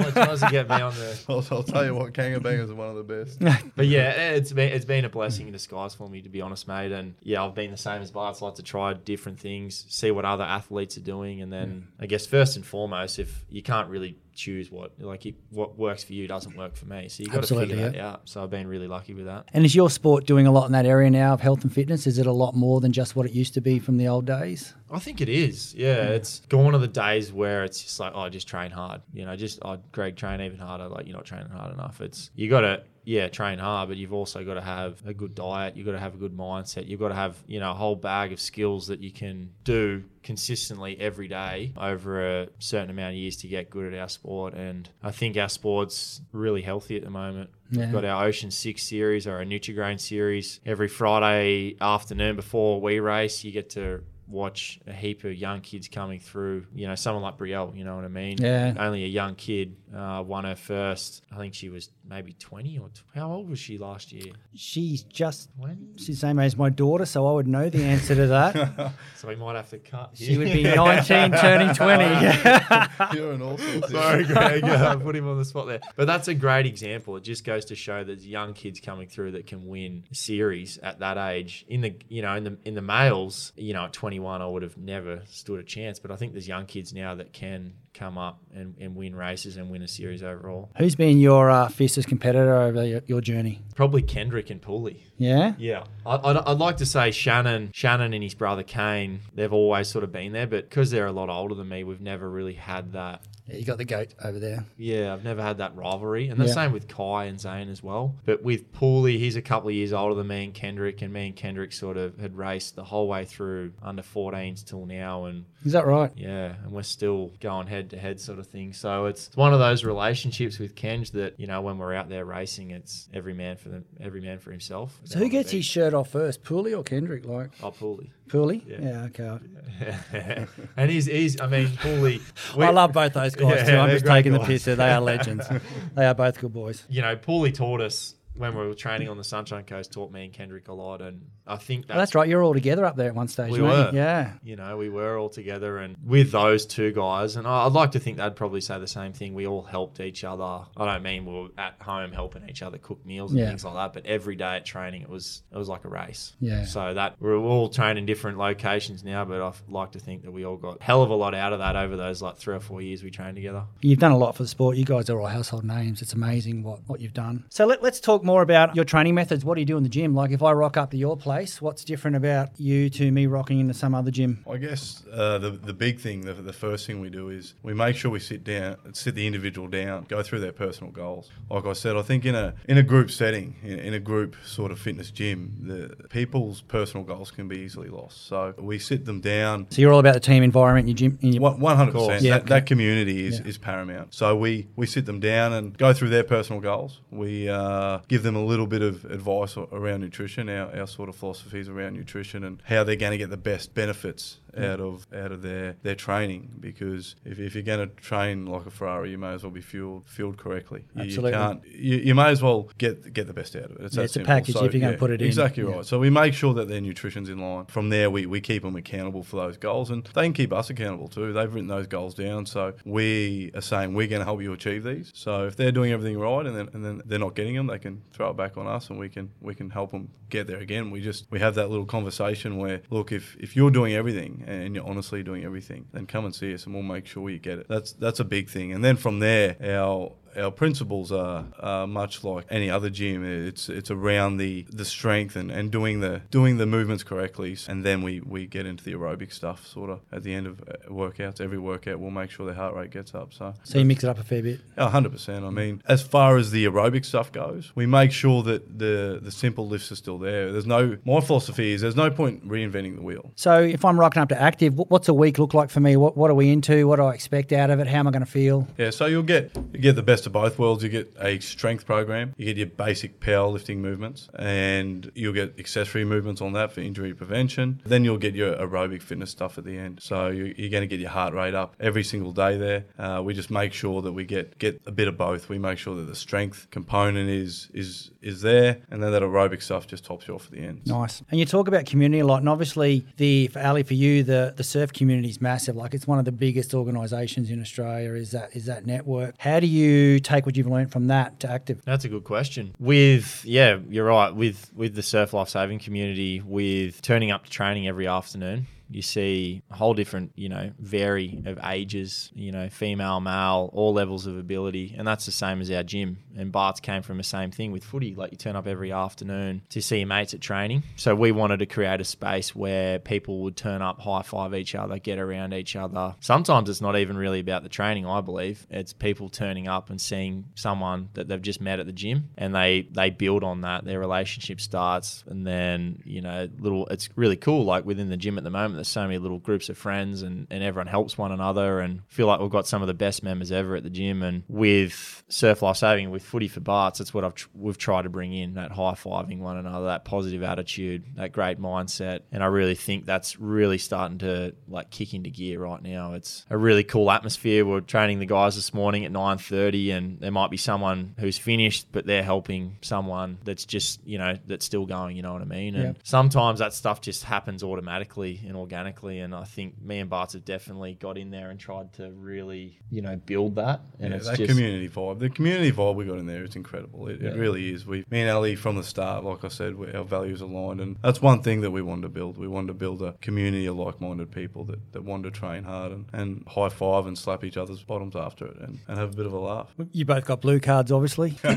[0.05, 2.89] he tries to get me on the I'll, I'll tell you what, Kangabangers are one
[2.89, 3.39] of the best.
[3.75, 6.67] But yeah, it's been it's been a blessing in disguise for me to be honest,
[6.67, 6.91] mate.
[6.91, 10.09] And yeah, I've been the same as Bart's, I like to try different things, see
[10.11, 13.87] what other athletes are doing, and then I guess first and foremost, if you can't
[13.89, 17.29] really choose what like it, what works for you doesn't work for me, so you
[17.29, 18.09] got to figure that yeah.
[18.09, 18.21] out.
[18.25, 19.45] So I've been really lucky with that.
[19.53, 22.05] And is your sport doing a lot in that area now of health and fitness?
[22.05, 24.25] Is it a lot more than just what it used to be from the old
[24.25, 24.73] days?
[24.91, 25.73] I think it is.
[25.73, 29.01] Yeah, it's gone are the days where it's just like, oh, just train hard.
[29.13, 30.89] You know, just oh, Greg, train even harder.
[30.89, 32.01] Like you're not training hard enough.
[32.01, 35.33] It's you got to yeah train hard, but you've also got to have a good
[35.33, 35.77] diet.
[35.77, 36.87] You've got to have a good mindset.
[36.87, 40.03] You've got to have you know a whole bag of skills that you can do
[40.23, 44.55] consistently every day over a certain amount of years to get good at our sport.
[44.55, 47.49] And I think our sport's really healthy at the moment.
[47.71, 47.85] Yeah.
[47.85, 52.99] We've got our Ocean Six series or our Nutrigrain series every Friday afternoon before we
[52.99, 53.41] race.
[53.45, 56.65] You get to watch a heap of young kids coming through.
[56.75, 58.37] You know, someone like Brielle, you know what I mean?
[58.39, 58.73] Yeah.
[58.77, 61.23] Only a young kid uh, won her first.
[61.31, 64.33] I think she was maybe 20 or tw- how old was she last year?
[64.55, 65.77] She's just 20?
[65.97, 68.93] she's the same age as my daughter, so I would know the answer to that.
[69.17, 70.11] So we might have to cut.
[70.13, 72.03] she would be 19 turning 20.
[73.17, 73.91] You're an all sorts.
[73.91, 74.63] Sorry, Greg.
[74.63, 75.79] I put him on the spot there.
[75.95, 77.15] But that's a great example.
[77.17, 80.99] It just goes to show there's young kids coming through that can win series at
[80.99, 81.65] that age.
[81.67, 84.61] In the you know in the in the males, you know at 21, I would
[84.63, 85.99] have never stood a chance.
[85.99, 89.57] But I think there's young kids now that can come up and, and win races
[89.57, 90.69] and win a series overall.
[90.77, 93.61] Who's been your uh, fiercest competitor over your, your journey?
[93.75, 95.01] Probably Kendrick and Pooley.
[95.17, 95.53] Yeah?
[95.57, 99.21] Yeah, I, I'd, I'd like to say Shannon, Shannon and his brother Kane.
[99.33, 102.01] They've always sort of been there, but because they're a lot older than me, we've
[102.01, 104.65] never really had that Yeah, You got the goat over there.
[104.77, 106.27] Yeah, I've never had that rivalry.
[106.29, 106.53] And the Yeah.
[106.53, 108.15] same with Kai and Zane as well.
[108.25, 111.27] But with Pooley, he's a couple of years older than me and Kendrick, and me
[111.27, 115.25] and Kendrick sort of had raced the whole way through under 14s till now.
[115.25, 116.11] And Is that right?
[116.15, 118.73] yeah, and we're still going head to head sort of thing.
[118.73, 122.25] So it's one of those relationships with Kenj that, you know, when we're out there
[122.25, 124.99] racing, it's every man for them, every man for himself.
[125.05, 127.25] So who gets his shirt off first, Pooley or Kendrick?
[127.25, 128.09] Like Oh, Pooley.
[128.27, 128.63] Pooley?
[128.67, 128.79] Yeah.
[128.81, 130.45] Yeah, okay.
[130.77, 132.21] and he's, he's, I mean, Pooley.
[132.57, 133.77] I love both those guys Yeah, too.
[133.77, 134.65] I'm just great taking the piss.
[134.65, 134.75] there.
[134.75, 135.47] They are legends.
[135.95, 136.85] they are both good boys.
[136.89, 140.25] you know, Pooley taught us when we were training on the Sunshine Coast, taught me
[140.25, 142.27] and Kendrick a lot, and I think that's, Oh, that's right.
[142.27, 143.51] You're all together up there at one stage.
[143.51, 143.99] We weren't you?
[143.99, 144.33] Yeah.
[144.43, 147.99] You know, we were all together, and with those two guys, and I'd like to
[147.99, 149.33] think they'd probably say the same thing.
[149.33, 150.43] We all helped each other.
[150.75, 153.47] I don't mean we were at home helping each other cook meals and Yeah.
[153.49, 156.33] things like that, but every day at training, it was it was like a race.
[156.39, 156.65] Yeah.
[156.65, 160.45] So that we're all training different locations now, but I like to think that we
[160.45, 162.81] all got hell of a lot out of that over those like three or four
[162.81, 163.63] years we trained together.
[163.81, 164.77] You've done a lot for the sport.
[164.77, 166.01] You guys are all household names.
[166.01, 167.45] It's amazing what, what you've done.
[167.49, 169.45] So let, let's talk more about your training methods.
[169.45, 170.13] What do you do in the gym?
[170.13, 173.59] Like if I rock up to your place, what's different about you to me rocking
[173.59, 174.43] into some other gym?
[174.49, 177.73] I guess uh, the the big thing, the, the first thing we do is we
[177.73, 181.29] make sure we sit down, sit the individual down, go through their personal goals.
[181.49, 184.35] Like I said, I think in a in a group setting, in, in a group
[184.45, 188.27] sort of fitness gym, the people's personal goals can be easily lost.
[188.27, 189.67] So we sit them down.
[189.69, 191.19] So you're all about the team environment in your gym.
[191.21, 192.21] In your, one hundred percent.
[192.23, 192.49] Yeah, That, okay.
[192.49, 193.47] that community is, Yeah.
[193.47, 194.13] is paramount.
[194.13, 197.01] So we, we sit them down and go through their personal goals.
[197.11, 201.15] We uh, give them a little bit of advice around nutrition, our, our sort of
[201.27, 204.71] philosophies around nutrition, and how they're going to get the best benefits Mm-hmm.
[204.71, 206.49] out of out of their, their training.
[206.59, 209.61] Because if, if you're going to train like a Ferrari, you may as well be
[209.61, 210.85] fueled fueled correctly.
[210.95, 211.65] You, you can't.
[211.65, 213.81] You, you may as well get get the best out of it.
[213.85, 215.27] It's, Yeah, it's a package if you're gonna put it in.
[215.27, 215.75] Exactly Yeah.
[215.77, 215.85] right.
[215.85, 217.65] So we make sure that their nutrition's in line.
[217.65, 220.69] From there, we, we keep them accountable for those goals, and they can keep us
[220.69, 221.33] accountable too.
[221.33, 224.83] They've written those goals down, so we are saying we're going to help you achieve
[224.83, 225.11] these.
[225.13, 227.79] So if they're doing everything right, and then and then they're not getting them, they
[227.79, 230.59] can throw it back on us, and we can we can help them get there
[230.59, 230.91] again.
[230.91, 234.75] We just we have that little conversation where look, if if you're doing everything and
[234.75, 237.59] you're honestly doing everything, then come and see us, and we'll make sure you get
[237.59, 237.67] it.
[237.67, 238.71] That's that's a big thing.
[238.71, 243.23] And then from there, our our principles are, are much like any other gym.
[243.25, 247.83] It's it's around the, the strength and, and doing the doing the movements correctly, and
[247.83, 249.65] then we, we get into the aerobic stuff.
[249.67, 252.75] Sort of at the end of uh, workouts, every workout we'll make sure the heart
[252.75, 253.33] rate gets up.
[253.33, 254.59] So So you mix it up a fair bit.
[254.77, 255.43] a hundred percent.
[255.45, 259.31] I mean, as far as the aerobic stuff goes, we make sure that the the
[259.31, 260.51] simple lifts are still there.
[260.51, 263.31] There's no my philosophy is there's no point reinventing the wheel.
[263.35, 265.95] So if I'm rocking up to active, what's a week look like for me?
[265.97, 266.87] What what are we into?
[266.87, 267.87] What do I expect out of it?
[267.87, 268.67] How am I going to feel?
[268.77, 270.83] Yeah, so you'll get you get the best of both worlds.
[270.83, 276.05] You get a strength program, you get your basic powerlifting movements, and you'll get accessory
[276.05, 277.81] movements on that for injury prevention.
[277.85, 279.99] Then you'll get your aerobic fitness stuff at the end.
[280.01, 282.85] So you- you're going to get your heart rate up every single day there.
[282.99, 285.49] Uh, we just make sure that we get get a bit of both.
[285.49, 289.61] We make sure that the strength component is is is there, and then that aerobic
[289.63, 290.81] stuff just tops you off at the end.
[290.85, 291.23] Nice.
[291.31, 294.53] And you talk about community a lot, and obviously the for Ali for you the
[294.55, 295.75] the surf community is massive.
[295.75, 298.13] Like it's one of the biggest organisations in Australia.
[298.13, 299.35] Is that is that network?
[299.37, 301.81] How do you take what you've learned from that to active?
[301.85, 302.75] That's a good question.
[302.79, 304.33] With yeah, you're right.
[304.33, 309.01] With with the surf life saving community, with turning up to training every afternoon, you
[309.01, 314.25] see a whole different, you know, vary of ages, you know, female, male, all levels
[314.25, 316.19] of ability, and that's the same as our gym.
[316.37, 318.15] And Bart's came from the same thing with footy.
[318.15, 320.83] Like you turn up every afternoon to see your mates at training.
[320.95, 324.75] So we wanted to create a space where people would turn up, high five each
[324.75, 326.15] other, get around each other.
[326.19, 328.05] Sometimes it's not even really about the training.
[328.05, 331.93] I believe it's people turning up and seeing someone that they've just met at the
[331.93, 333.85] gym, and they they build on that.
[333.85, 336.87] Their relationship starts, and then you know, little.
[336.87, 337.65] It's really cool.
[337.65, 340.47] Like within the gym at the moment, there's so many little groups of friends, and
[340.49, 343.51] and everyone helps one another, and feel like we've got some of the best members
[343.51, 344.21] ever at the gym.
[344.23, 348.03] And with Surf Life Saving, with Footy for Barts, that's what I've tr- we've tried
[348.03, 352.43] to bring in that high fiving one another, that positive attitude, that great mindset, and
[352.43, 356.13] I really think that's really starting to like kick into gear right now.
[356.13, 357.65] It's a really cool atmosphere.
[357.65, 361.37] We're training the guys this morning at nine thirty, and there might be someone who's
[361.37, 365.15] finished, but they're helping someone that's just you know that's still going.
[365.15, 365.75] You know what I mean?
[365.75, 365.97] And Yep.
[366.03, 369.19] sometimes that stuff just happens automatically and organically.
[369.19, 372.79] And I think me and Barts have definitely got in there and tried to really,
[372.89, 373.81] you know, build that.
[373.99, 375.19] And Yeah, it's that just community vibe.
[375.19, 376.43] The community vibe we got in there.
[376.43, 377.07] It's incredible.
[377.07, 377.85] It, it really is.
[377.85, 380.97] We, me and Ali, from the start, like I said, we, our values aligned, and
[381.01, 382.37] that's one thing that we wanted to build.
[382.37, 385.91] We wanted to build a community of like-minded people that, that wanted to train hard
[385.91, 389.15] and, and high five and slap each other's bottoms after it, and, and have a
[389.15, 389.73] bit of a laugh.
[389.91, 391.37] You both got blue cards, obviously.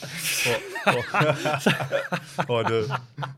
[2.48, 2.88] Oh, I do,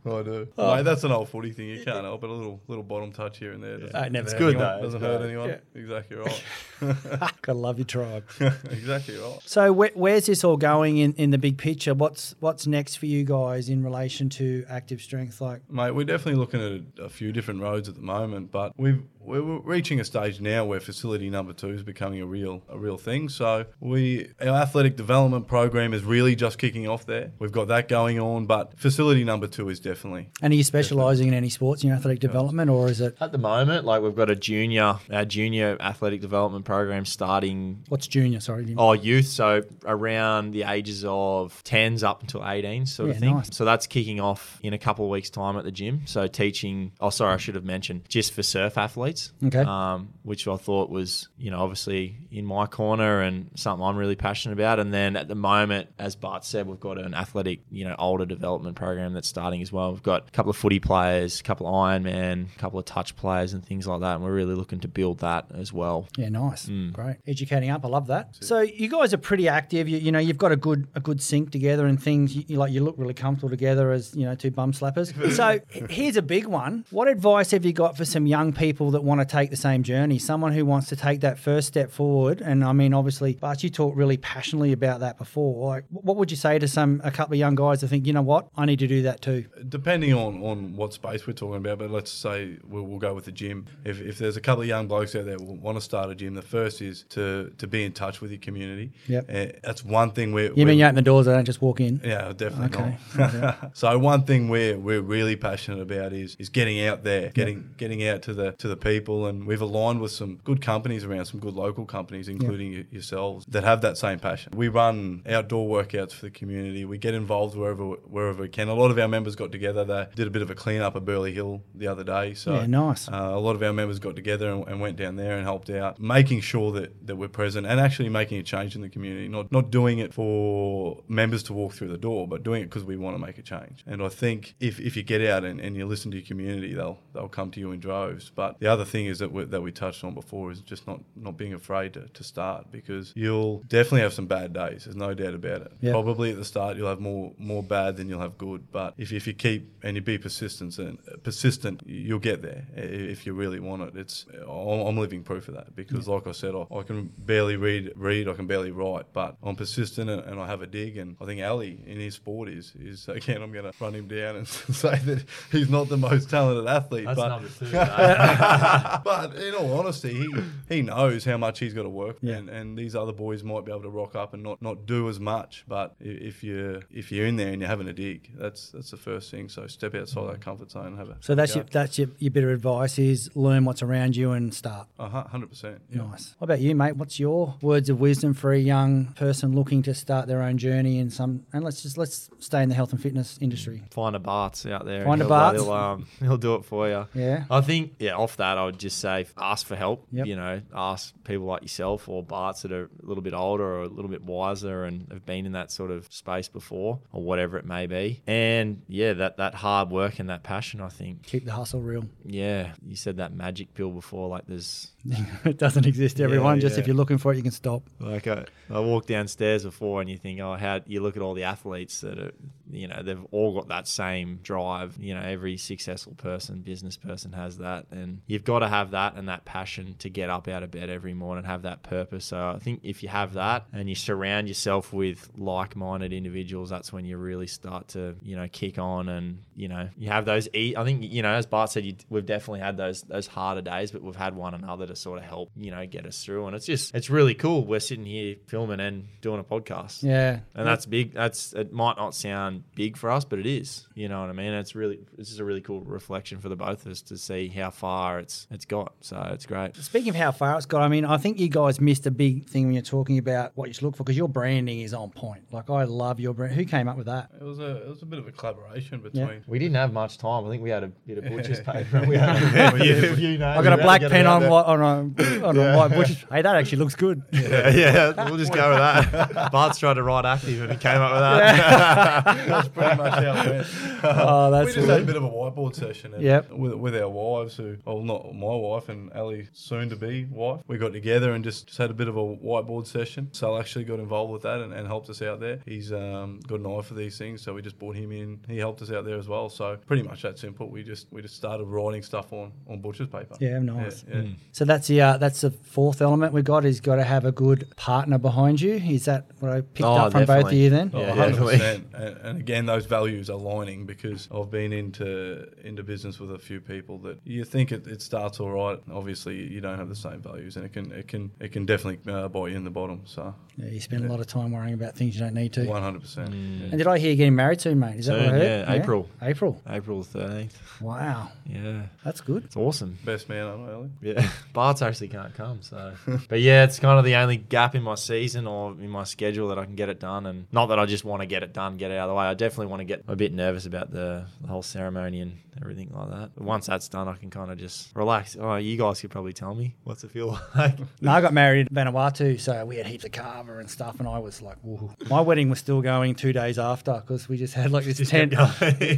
[0.06, 0.48] oh, I do.
[0.56, 0.76] Oh.
[0.76, 1.68] Mate, that's an old footy thing.
[1.68, 2.30] You can't help it.
[2.30, 3.78] A little little bottom touch here and there.
[3.78, 4.76] Doesn't, never It's good anyone.
[4.76, 4.82] though.
[4.82, 5.58] Doesn't hurt anyone.
[5.74, 6.44] Exactly right.
[7.42, 8.24] Gotta love your tribe.
[8.40, 9.38] exactly right.
[9.44, 11.94] So where, where's this all going in, in the big picture?
[11.94, 15.40] What's what's next for you guys in relation to active strength?
[15.40, 18.72] Like, Mate, we're definitely looking at a, a few different roads at the moment, but
[18.76, 22.78] we've we're reaching a stage now where facility number two is becoming a real a
[22.78, 23.28] real thing.
[23.28, 27.31] So we our athletic development program is really just kicking off there.
[27.38, 31.28] We've got that going on, but facility number two is definitely and are you specialising
[31.28, 34.14] in any sports in your athletic development, or is it At the moment, like we've
[34.14, 38.40] got a junior, our junior athletic development program starting what's junior?
[38.40, 39.26] Sorry, didn't- Oh, youth.
[39.26, 43.34] So around the ages of 10s up until 18, sort Yeah, of thing.
[43.36, 43.54] nice.
[43.56, 46.02] So that's kicking off in a couple of weeks' time at the gym.
[46.06, 49.32] So teaching, oh, sorry, I should have mentioned, just for surf athletes.
[49.44, 49.58] Okay.
[49.60, 54.16] Um, which I thought was, you know, obviously in my corner and something I'm really
[54.16, 54.78] passionate about.
[54.78, 58.26] And then at the moment, as Bart said, we've got an athletic, you know, older
[58.26, 59.92] development program that's starting as well.
[59.92, 63.16] We've got a couple of footy players, a couple of Ironman, a couple of touch
[63.16, 64.16] players and things like that.
[64.16, 66.08] And we're really looking to build that as well.
[66.18, 66.92] Yeah, nice, Mm.
[66.92, 67.84] great, educating up.
[67.84, 68.36] I love that.
[68.40, 69.88] So you guys are pretty active.
[69.88, 72.34] You, you know, you've got a good a good sync together and things.
[72.36, 75.12] You, you like you look really comfortable together as you know two bum slappers.
[75.36, 76.84] so here's a big one.
[76.90, 79.82] What advice have you got for some young people that want to take the same
[79.84, 80.18] journey?
[80.18, 82.40] Someone who wants to take that first step forward.
[82.40, 85.68] And I mean, obviously, Bart, you talked really passionately about that before.
[85.68, 88.12] Like, what would you say to some a couple of young guys that think, you
[88.12, 89.44] know what, I need to do that too?
[89.68, 93.24] depending on, on what space we're talking about, but let's say we'll, we'll go with
[93.24, 93.66] the gym.
[93.84, 96.14] If, if there's a couple of young blokes out there who want to start a
[96.14, 98.92] gym, the first is to, to be in touch with your community.
[99.08, 99.24] Yep.
[99.28, 100.46] Uh, that's one thing we're.
[100.48, 102.00] You we're- mean you open the doors, they don't just walk in?
[102.04, 102.96] Yeah, definitely Okay.
[103.16, 103.70] not.
[103.76, 108.06] so one thing we're we're really passionate about is is getting out there, getting getting
[108.06, 111.40] out to the to the people, and we've aligned with some good companies around, some
[111.40, 114.52] good local companies, including y yourselves, that have that same passion.
[114.56, 116.84] We run outdoor workouts for the community.
[116.84, 118.68] We get involved wherever wherever we can.
[118.68, 119.84] A lot of our members got together.
[119.84, 122.32] They did a bit of a clean up at Burleigh Hill the other day.
[122.34, 123.08] So Yeah, nice.
[123.08, 125.68] uh, a lot of our members got together and, and went down there and helped
[125.68, 129.28] out, making sure that, that we're present and actually making a change in the community.
[129.28, 132.84] Not not doing it for members to walk through the door, but doing it because
[132.84, 133.82] we want to make a change.
[133.86, 136.72] And I think if, if you get out and, and you listen to your community,
[136.74, 138.30] they'll they'll come to you in droves.
[138.34, 141.00] But the other thing is that we, that we touched on before is just not
[141.16, 144.84] not being afraid to, to start because you'll definitely have some bad days.
[144.84, 145.72] There's no doubt about it.
[145.80, 145.92] Yeah.
[145.92, 148.70] Probably at the start you'll have more more bad than you'll have good.
[148.70, 153.26] But if, if you keep and you be persistent and persistent, you'll get there if
[153.26, 153.96] you really want it.
[153.96, 157.92] It's I'm living proof of that because, like I said, I, I can barely read
[157.96, 160.96] read, I can barely write, but I'm persistent and, and I have a dig.
[160.96, 164.08] And I think Ali in his sport is is again I'm going to run him
[164.08, 164.48] down and
[164.82, 167.06] say that he's not the most talented athlete.
[167.06, 167.70] That's but number two.
[169.04, 170.28] but in all honesty, he,
[170.68, 172.36] he knows how much he's got to work, Yeah.
[172.36, 175.08] and, and these other boys might be able to rock up and not, not do
[175.08, 175.64] as much.
[175.66, 178.96] But if you if you're in there and you're having a dig, that's that's the
[178.96, 179.48] first thing.
[179.48, 181.60] So step outside that comfort zone and have a So that's go.
[181.60, 184.88] your, that's your, your bit of advice is learn what's around you and start.
[184.98, 185.80] a hu- hundred percent.
[185.90, 186.02] Yeah.
[186.02, 186.34] Nice.
[186.38, 186.96] What about you, mate?
[186.96, 190.98] What's your words of wisdom for a young person looking to start their own journey
[190.98, 191.44] in some?
[191.52, 193.82] And let's just let's stay in the health and fitness industry.
[193.90, 195.04] Find a Barts out there.
[195.04, 195.62] Find a he'll- Barts.
[195.62, 197.06] He'll, um, he'll do it for you.
[197.14, 197.44] Yeah.
[197.50, 200.06] I think, yeah, off that, I would just say ask for help.
[200.12, 200.26] Yep.
[200.26, 203.82] You know, ask people like yourself or Barts that are a little bit older or
[203.82, 207.58] a little bit wiser and have been in that sort of space before or whatever
[207.58, 208.22] it may be.
[208.26, 211.24] And yeah, that, that hard work and that passion, I think.
[211.24, 212.04] Keep the hustle real.
[212.24, 214.28] Yeah, you said that magic pill before.
[214.28, 214.92] Like, there's
[215.44, 216.60] it doesn't exist, everyone.
[216.60, 217.82] Just if you're looking for it, you can stop.
[217.98, 221.34] like I, I walked downstairs before, and you think, oh, how you look at all
[221.34, 222.32] the athletes that are,
[222.70, 224.96] you know, they've all got that same drive.
[225.00, 229.16] You know, every successful person, business person has that, and you've got to have that
[229.16, 232.24] and that passion to get up out of bed every morning, and have that purpose.
[232.26, 236.92] So I think if you have that and you surround yourself with like-minded individuals, that's
[236.92, 240.48] when you really start to, you know, kick on, and you know, you have those.
[240.54, 243.62] E- I think you know, as Bart said, you, we've definitely had those those harder
[243.62, 246.46] days, but we've had one another to sort of help, you know, get us through.
[246.46, 247.64] And it's just, it's really cool.
[247.64, 250.02] We're sitting here filming and doing a podcast.
[250.02, 250.40] Yeah.
[250.54, 251.14] And that's big.
[251.14, 251.72] That's it.
[251.72, 253.86] Might not sound big for us, but it is.
[253.94, 254.52] You know what I mean?
[254.52, 255.00] It's really.
[255.16, 258.18] This is a really cool reflection for the both of us to see how far
[258.18, 258.92] it's it's got.
[259.00, 259.76] So it's great.
[259.76, 262.46] Speaking of how far it's got, I mean, I think you guys missed a big
[262.48, 265.10] thing when you're talking about what you should look for because your branding is on
[265.10, 265.52] point.
[265.52, 266.54] Like, I love your brand.
[266.54, 267.30] Who came up with that?
[267.40, 269.42] It was a it was a bit of a collaboration between.
[269.46, 270.44] We didn't have much time.
[270.46, 272.04] I think we had a bit of butcher's paper.
[272.06, 272.42] We had
[272.84, 273.42] Yeah, a few names.
[273.42, 274.50] I got a We had to black pen on there.
[274.50, 276.24] white, on a, on a white bush.
[276.30, 277.22] Hey, that actually looks good.
[277.32, 279.52] Yeah, yeah, we'll just go with that.
[279.52, 282.46] Bart's tried to write active and he came up with that.
[282.46, 283.66] That's pretty much how it went.
[284.04, 286.50] Oh, that's we just had a bit of a whiteboard session Yep.
[286.52, 290.60] with, with our wives who, well, not my wife and Ali, soon to be wife.
[290.66, 293.28] We got together and just, just had a bit of a whiteboard session.
[293.32, 295.60] Sal actually got involved with that and, and helped us out there.
[295.66, 298.40] He's um, got an eye for these things, so we just brought him in.
[298.48, 299.48] He helped us out there as well.
[299.48, 300.68] So pretty much that simple.
[300.68, 303.36] We just we just started writing stuff on on butcher's paper.
[303.40, 304.04] Yeah, nice.
[304.08, 304.28] Yeah, yeah.
[304.52, 306.64] So that's the uh, that's the fourth element we got.
[306.64, 308.74] Is got to have a good partner behind you.
[308.74, 310.70] Is that what I picked Oh, up from both of you?
[310.70, 311.16] Then Oh, Yeah, 100%.
[311.30, 311.60] definitely.
[311.94, 316.38] And, and again, those values are aligning because I've been into into business with a
[316.38, 318.78] few people that you think it, it starts all right.
[318.92, 322.12] Obviously, you don't have the same values, and it can it can it can definitely
[322.12, 323.02] uh, bite you in the bottom.
[323.04, 325.64] So, yeah, you spend a lot of time worrying about things you don't need to.
[325.64, 326.21] one hundred percent.
[326.30, 326.62] Mm.
[326.70, 327.96] And did I hear you're getting married soon, mate?
[327.96, 328.42] Is that what I Soon, heard?
[328.68, 329.08] yeah, April.
[329.20, 329.60] April.
[329.68, 330.52] April 13th.
[330.80, 331.82] Wow, Yeah.
[332.04, 332.44] that's good.
[332.44, 332.98] It's awesome.
[333.04, 333.90] Best man I know, Ellie.
[334.00, 335.92] Yeah, Bart's actually can't come, so.
[336.28, 339.48] but yeah, it's kind of the only gap in my season or in my schedule
[339.48, 341.52] that I can get it done, and not that I just want to get it
[341.52, 342.24] done, get it out of the way.
[342.24, 345.90] I definitely want to get a bit nervous about the, the whole ceremony and everything
[345.92, 346.30] like that.
[346.34, 348.36] But once that's done, I can kind of just relax.
[348.40, 350.76] Oh, you guys could probably tell me what's it feel like.
[351.00, 354.08] No, I got married in Vanuatu, so we had heaps of kava and stuff, and
[354.08, 354.90] I was like, whoa.
[355.08, 358.10] My wedding was still going two days after because we just had like this Just
[358.10, 358.34] tent.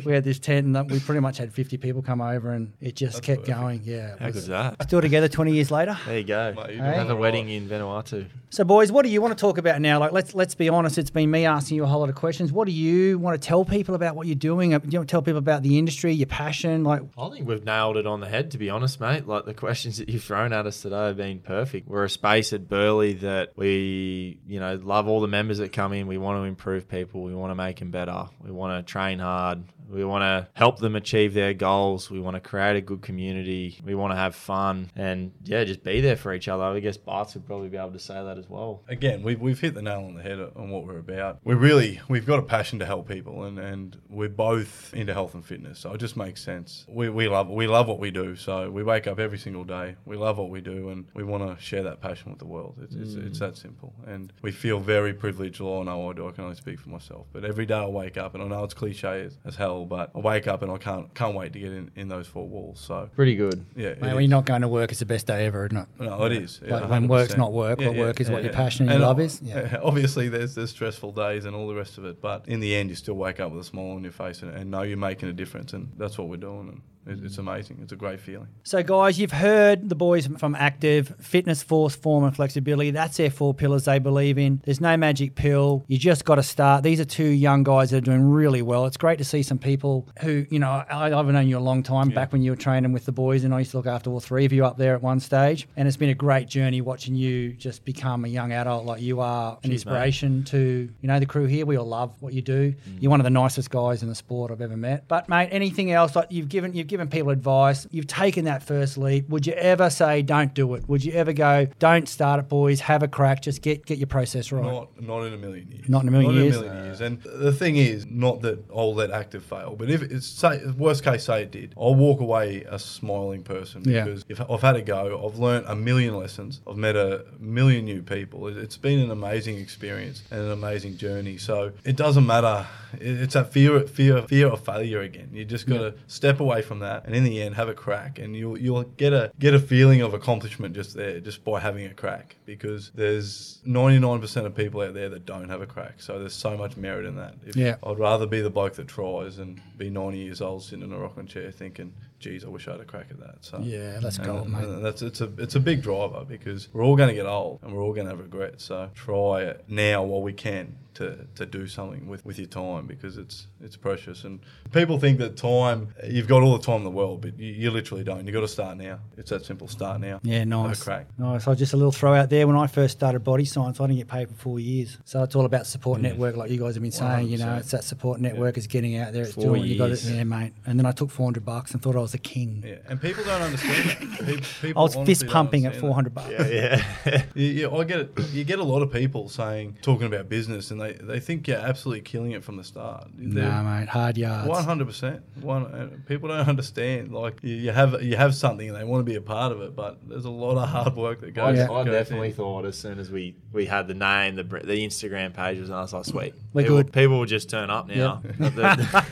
[0.05, 2.97] we had this tent, and we pretty much had 50 people come over, and it
[2.97, 3.59] just That's kept perfect.
[3.59, 3.81] going.
[3.85, 4.15] Yeah.
[4.15, 4.83] it How was- good's that?
[4.85, 5.97] Still together 20 years later.
[6.07, 6.53] There you go.
[6.57, 6.91] Mate, you're Hey.
[6.95, 8.27] doing Have a wedding in Vanuatu.
[8.51, 9.99] So, boys, what do you want to talk about now?
[9.99, 10.97] Like, let's let's be honest.
[10.97, 12.53] It's been me asking you a whole lot of questions.
[12.53, 14.73] What do you want to tell people about what you're doing?
[14.75, 16.85] Uh, Do you want to tell people about the industry, your passion?
[16.85, 19.27] Like, I think we've nailed it on the head, to be honest, mate.
[19.27, 21.89] Like the questions that you've thrown at us today have been perfect.
[21.89, 25.93] We're a space at Burleigh that we, you know, love all the members that come
[25.93, 26.07] in.
[26.07, 27.04] We want to improve people.
[27.13, 28.27] We want to make them better.
[28.43, 29.65] We want to train hard.
[29.89, 32.11] We want to help them achieve their goals.
[32.11, 33.79] We want to create a good community.
[33.85, 36.65] We want to have fun and yeah, just be there for each other.
[36.65, 38.83] I guess Barts would probably be able to say that as well.
[38.89, 41.41] Again, we've, we've hit the nail on the head on what we're about.
[41.45, 45.35] We really, we've got a passion to help people and, and we're both into health
[45.35, 45.81] and fitness.
[45.81, 46.87] So it just makes sense.
[46.89, 48.37] We, we love we love what we do.
[48.37, 49.97] So we wake up every single day.
[50.05, 52.79] We love what we do and we want to share that passion with the world.
[52.83, 53.95] It's, it's, it's that simple.
[54.07, 55.61] And we feel very privileged.
[55.61, 56.29] Well, I know I do.
[56.29, 57.27] I can only speak for myself.
[57.33, 60.11] But every day I wake up and I know it's cliche as, as hell, but
[60.15, 62.81] I wake up and I can't can't wait to get in, in those four walls.
[62.81, 63.65] So Pretty good.
[63.77, 65.89] yeah, mate, when you're not going to work, it's the best day ever, isn't it?
[66.01, 66.61] No, it is.
[66.65, 67.39] Yeah, Like when work's 100%.
[67.39, 69.41] not work, what work is what your passion and your And love is.
[69.43, 69.79] Yeah.
[69.83, 72.91] Obviously, there's there's stressful days and all the rest of it, but in the end,
[72.91, 75.29] you still wake up with a smile on your face and, and know you're making
[75.29, 76.69] a difference, and that's what we're doing.
[76.69, 77.79] And it, it's amazing.
[77.83, 78.49] It's a great feeling.
[78.63, 82.91] So, guys, you've heard the boys from ACTV fitness, force, form, and flexibility.
[82.91, 84.61] That's their four pillars they believe in.
[84.65, 85.85] There's no magic pill.
[85.89, 86.83] You just got to start.
[86.83, 88.87] These are two young guys that are doing really well.
[88.87, 91.83] It's great to see some people who, you know, I, I've known you a long
[91.83, 94.11] time back when you were training with the boys, and I used to look after
[94.11, 95.69] all three of you up there at one stage.
[95.77, 99.21] And it's been a great journey watching you just become a young adult like you
[99.21, 99.93] are, an Cheers, mate.
[99.93, 101.67] inspiration to, you know, the crew here.
[101.67, 102.73] We all love what you do.
[102.73, 103.03] Mm.
[103.03, 105.09] You're one of the nicest guys in the sport I've ever met.
[105.09, 106.17] But, mate, anything else?
[106.17, 107.87] Like you've given, you've given people advice.
[107.91, 109.29] You've taken that first leap.
[109.29, 110.89] Would you ever say, don't do it?
[110.89, 114.07] Would you ever go, don't start it, boys, have a crack, just get, get your
[114.07, 114.63] process right?
[114.65, 115.89] Not, not in a million years.
[115.89, 116.57] Not in a million not years?
[116.57, 117.01] In a million years.
[117.01, 121.05] And the thing is, not that I'll let ACTV fail, but if it's say worst
[121.05, 124.05] case, say it did, I'll walk away a smiling person Yeah.
[124.05, 127.85] because if I've had a go, I've learned a million lessons, I've met a million
[127.85, 128.47] new people.
[128.49, 131.37] It- It's been an amazing experience and an amazing journey.
[131.39, 132.67] So it doesn't matter.
[133.01, 135.29] It's that fear, fear, fear of failure again.
[135.33, 138.19] You just got to step away from that, and in the end, have a crack,
[138.19, 141.87] and you'll you'll get a get a feeling of accomplishment just there, just by having
[141.87, 142.37] a crack.
[142.47, 146.01] Because there's 99% of people out there that don't have a crack.
[146.01, 147.35] So there's so much merit in that.
[147.47, 147.77] If Yeah.
[147.83, 150.99] I'd rather be the bloke that tries and be 90 years old sitting in a
[150.99, 154.17] rocking chair thinking, "Geez, I wish I had a crack at that." So Yeah, that's
[154.19, 154.83] and- gold, mate.
[154.83, 157.73] that's it's a it's a big driver because we're all going to get old and
[157.75, 158.61] we're all going to have regret.
[158.61, 162.87] So try it now while we can to, to do something with, with your time
[162.87, 164.25] because it's it's precious.
[164.25, 164.41] And
[164.73, 167.71] people think that time you've got all the time in the world, but you, you
[167.71, 168.27] literally don't.
[168.27, 169.01] You got to start now.
[169.17, 169.69] It's that simple.
[169.69, 170.21] Start now.
[170.23, 170.83] Yeah, nice.
[170.83, 171.07] crack.
[171.19, 171.47] Nice.
[171.49, 172.47] I just a little throw out there.
[172.47, 174.99] When I first started body science, I didn't get paid for four years.
[175.05, 176.03] So it's all about support mm.
[176.03, 177.29] network, like you guys have been saying.
[177.29, 179.25] You know, it's that support network is getting out there.
[179.25, 179.89] It's Four doing what you got.
[179.89, 180.11] years.
[180.11, 180.53] Yeah, mate.
[180.67, 182.63] And then I took four hundred bucks and thought I was a king.
[182.67, 184.43] Yeah, and people don't understand that.
[184.61, 186.31] People, I was fist pumping at four hundred bucks.
[186.31, 186.83] yeah.
[187.05, 188.19] Yeah, yeah, I get it.
[188.33, 191.59] You get a lot of people saying, talking about business, and they, they think you're
[191.59, 193.09] absolutely killing it from the start.
[193.17, 193.89] Nah, mate.
[193.89, 194.49] Hard yards.
[194.49, 195.23] One hundred percent.
[195.41, 197.13] One uh, people don't understand.
[197.13, 199.61] Like you, you have you have something and they want to be a part of
[199.61, 201.59] it, but there's a lot of hard work that I, goes.
[201.59, 201.71] Yeah.
[201.71, 202.35] I goes definitely in.
[202.35, 205.79] thought as soon as we, we had the name, the the Instagram page was, and
[205.79, 206.93] I was like, sweet, We're people, good.
[206.93, 208.23] People will just turn up now.
[208.39, 209.05] The-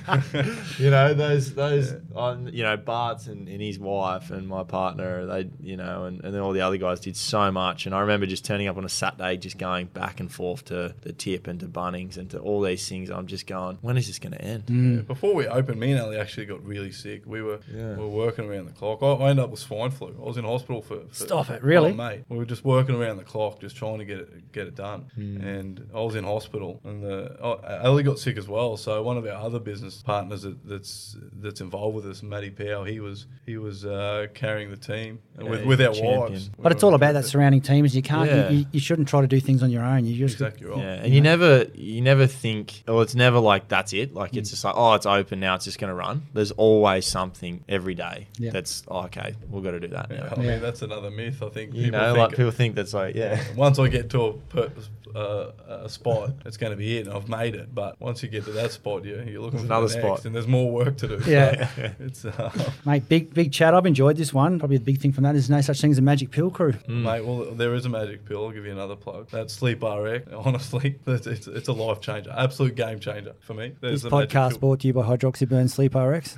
[0.79, 5.27] you know those those on you know Bart's and, and his wife and my partner,
[5.27, 7.87] they you know, and, and then all the other guys did so much.
[7.87, 10.95] And I remember just turning up on a Saturday, just going back and forth to
[11.03, 13.11] the tip and to Bunnings and to all these things.
[13.11, 14.67] I'm just going, when is this going to end?
[14.67, 14.97] Mm.
[14.97, 17.23] Yeah, Before we opened, me and Ali actually got really sick.
[17.27, 17.95] We were Yeah.
[17.95, 19.03] we were working around the clock.
[19.03, 20.15] I, I ended up with swine flu.
[20.21, 21.91] I was in hospital for, for Stop it, really?
[21.93, 22.25] Oh, mate.
[22.29, 25.11] We were just working around the clock, just trying to get it get it done.
[25.15, 25.37] Hmm.
[25.41, 28.77] And I was in hospital, and the oh, Ali got sick as well.
[28.77, 32.85] So one of our other business partners that, that's that's involved with us, Matty Powell,
[32.85, 36.21] he was he was uh, carrying the team Yeah, with with our champion.
[36.21, 36.51] wives.
[36.59, 37.95] But it's all about that surrounding teams.
[37.95, 38.31] You can't.
[38.31, 38.49] Yeah.
[38.51, 40.05] You, you, you shouldn't try to do things on your own.
[40.07, 40.79] You just Exactly right.
[40.79, 44.15] Yeah, and you never you never think, oh, it's never like that's it.
[44.15, 44.39] Like Mm.
[44.39, 46.23] it's just like, oh, it's open now, it's just going to run.
[46.33, 48.51] There's always something every day Yeah.
[48.53, 49.35] that's oh, okay.
[49.51, 50.35] We've got to do that Yeah, now.
[50.37, 50.51] I Yeah.
[50.53, 51.43] mean that's another myth.
[51.43, 53.43] I think You people know, think like people think that's like, yeah.
[53.57, 54.71] once I get to a per,
[55.15, 55.53] uh,
[55.85, 57.75] a spot, it's going to be it, and I've made it.
[57.75, 60.07] But once you get to that spot, you you're looking There's for another the next,
[60.07, 60.25] spot.
[60.25, 61.21] and there's more work to do.
[61.21, 61.69] So Yeah.
[62.01, 62.51] it's uh,
[62.85, 63.75] Mate, big big chat.
[63.75, 64.59] I've enjoyed this one.
[64.59, 66.75] Probably the big thing from that is no such thing as a magic pill crew.
[66.89, 67.25] mate.
[67.25, 68.45] Well, there is a magic pill.
[68.47, 69.29] I'll give you another plug.
[69.31, 70.29] That's Sleep RX.
[70.37, 73.73] Honestly, it's, it's, it's a life changer, absolute game changer for me.
[73.81, 76.35] There's This podcast brought to you by Hydroxyburn Sleep RX.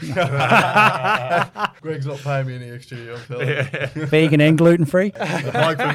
[1.81, 2.99] Greg's not paying me any extra.
[3.15, 4.07] I'm telling you.
[4.07, 5.13] Vegan and gluten free.
[5.19, 5.93] Like for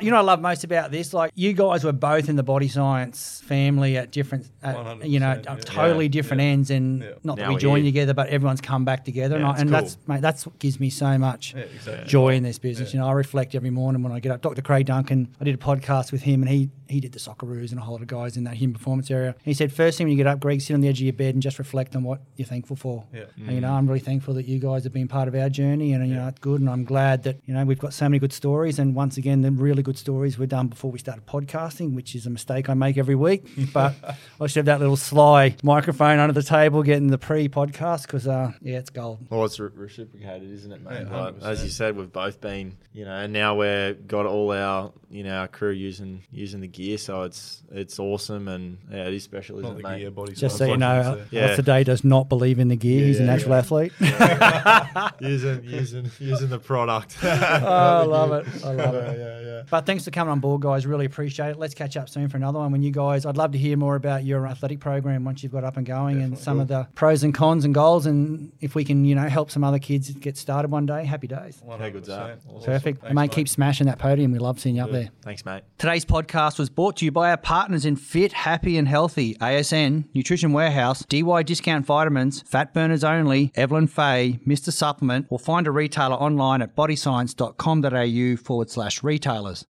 [0.00, 0.03] me.
[0.04, 1.14] You know what I love most about this?
[1.14, 5.40] Like you guys were both in the body science family at different, at, you know,
[5.44, 5.56] yeah.
[5.56, 6.48] totally Yeah, different yeah.
[6.48, 7.08] ends, and Yeah.
[7.22, 7.92] not that Now we we're joined here.
[7.92, 9.80] together, but everyone's come back together, and, I, and cool.
[9.80, 12.06] that's mate, that's what gives me so much Yeah, exactly.
[12.06, 12.92] joy in this business.
[12.92, 14.42] You know, I reflect every morning when I get up.
[14.42, 14.62] Dr.
[14.62, 17.78] Craig Duncan, I did a podcast with him, and he he did the Socceroos and
[17.78, 19.34] a whole lot of guys in that human performance area.
[19.42, 21.14] He said, first thing when you get up, Greg, sit on the edge of your
[21.14, 23.04] bed and just reflect on what you're thankful for.
[23.12, 23.22] Yeah.
[23.38, 23.78] And, you know, mm.
[23.78, 26.28] I'm really thankful that you guys have been part of our journey, and you know,
[26.28, 26.60] it's good.
[26.60, 28.78] And I'm glad that you know we've got so many good stories.
[28.78, 32.26] And once again, the really good stories were done before we started podcasting, which is
[32.26, 33.44] a mistake I make every week.
[33.72, 33.94] But
[34.40, 38.52] I should have that little sly microphone under the table getting the pre-podcast because, uh,
[38.62, 39.18] yeah, it's gold.
[39.30, 41.06] Well, it's re- reciprocated, isn't it, mate?
[41.10, 44.52] Yeah, Like, as you said, we've both been, you know, and now we're got all
[44.52, 49.06] our, you know, our crew using using the gear, so it's it's awesome and yeah,
[49.06, 49.98] it is special, isn't Not it, the mate?
[50.00, 51.24] gear, body Just so you know, like uh, you.
[51.30, 51.42] Yeah.
[51.44, 53.00] Alastair Day does not believe in the gear.
[53.00, 53.58] Yeah, He's an yeah, actual yeah.
[53.58, 53.92] athlete.
[55.20, 57.16] using using using the product.
[57.22, 58.64] oh, I love it.
[58.64, 59.18] I love it.
[59.18, 59.62] yeah, yeah.
[59.70, 60.84] But thanks for coming on board, guys.
[60.84, 61.58] Really appreciate it.
[61.60, 62.72] Let's catch up soon for another one.
[62.72, 65.62] When you guys, I'd love to hear more about your athletic program once you've got
[65.62, 68.06] up and going and some of the pros and cons and goals.
[68.06, 71.28] And if we can, you know, help some other kids get started one day, happy
[71.28, 71.62] days.
[71.64, 72.38] How good's that?
[72.38, 72.48] 100%.
[72.48, 72.64] Awesome.
[72.64, 73.00] Perfect.
[73.00, 74.32] Thanks, mate, keep smashing that podium.
[74.32, 75.03] We love seeing you up there.
[75.22, 75.62] Thanks, mate.
[75.78, 80.04] Today's podcast was brought to you by our partners in Fit, Happy and Healthy, ASN,
[80.14, 84.72] Nutrition Warehouse, DY Discount Vitamins, Fat Burners Only, Evelyn Faye, Mr.
[84.72, 89.66] Supplement, or find a retailer online at bodyscience.com.au forward slash retailers.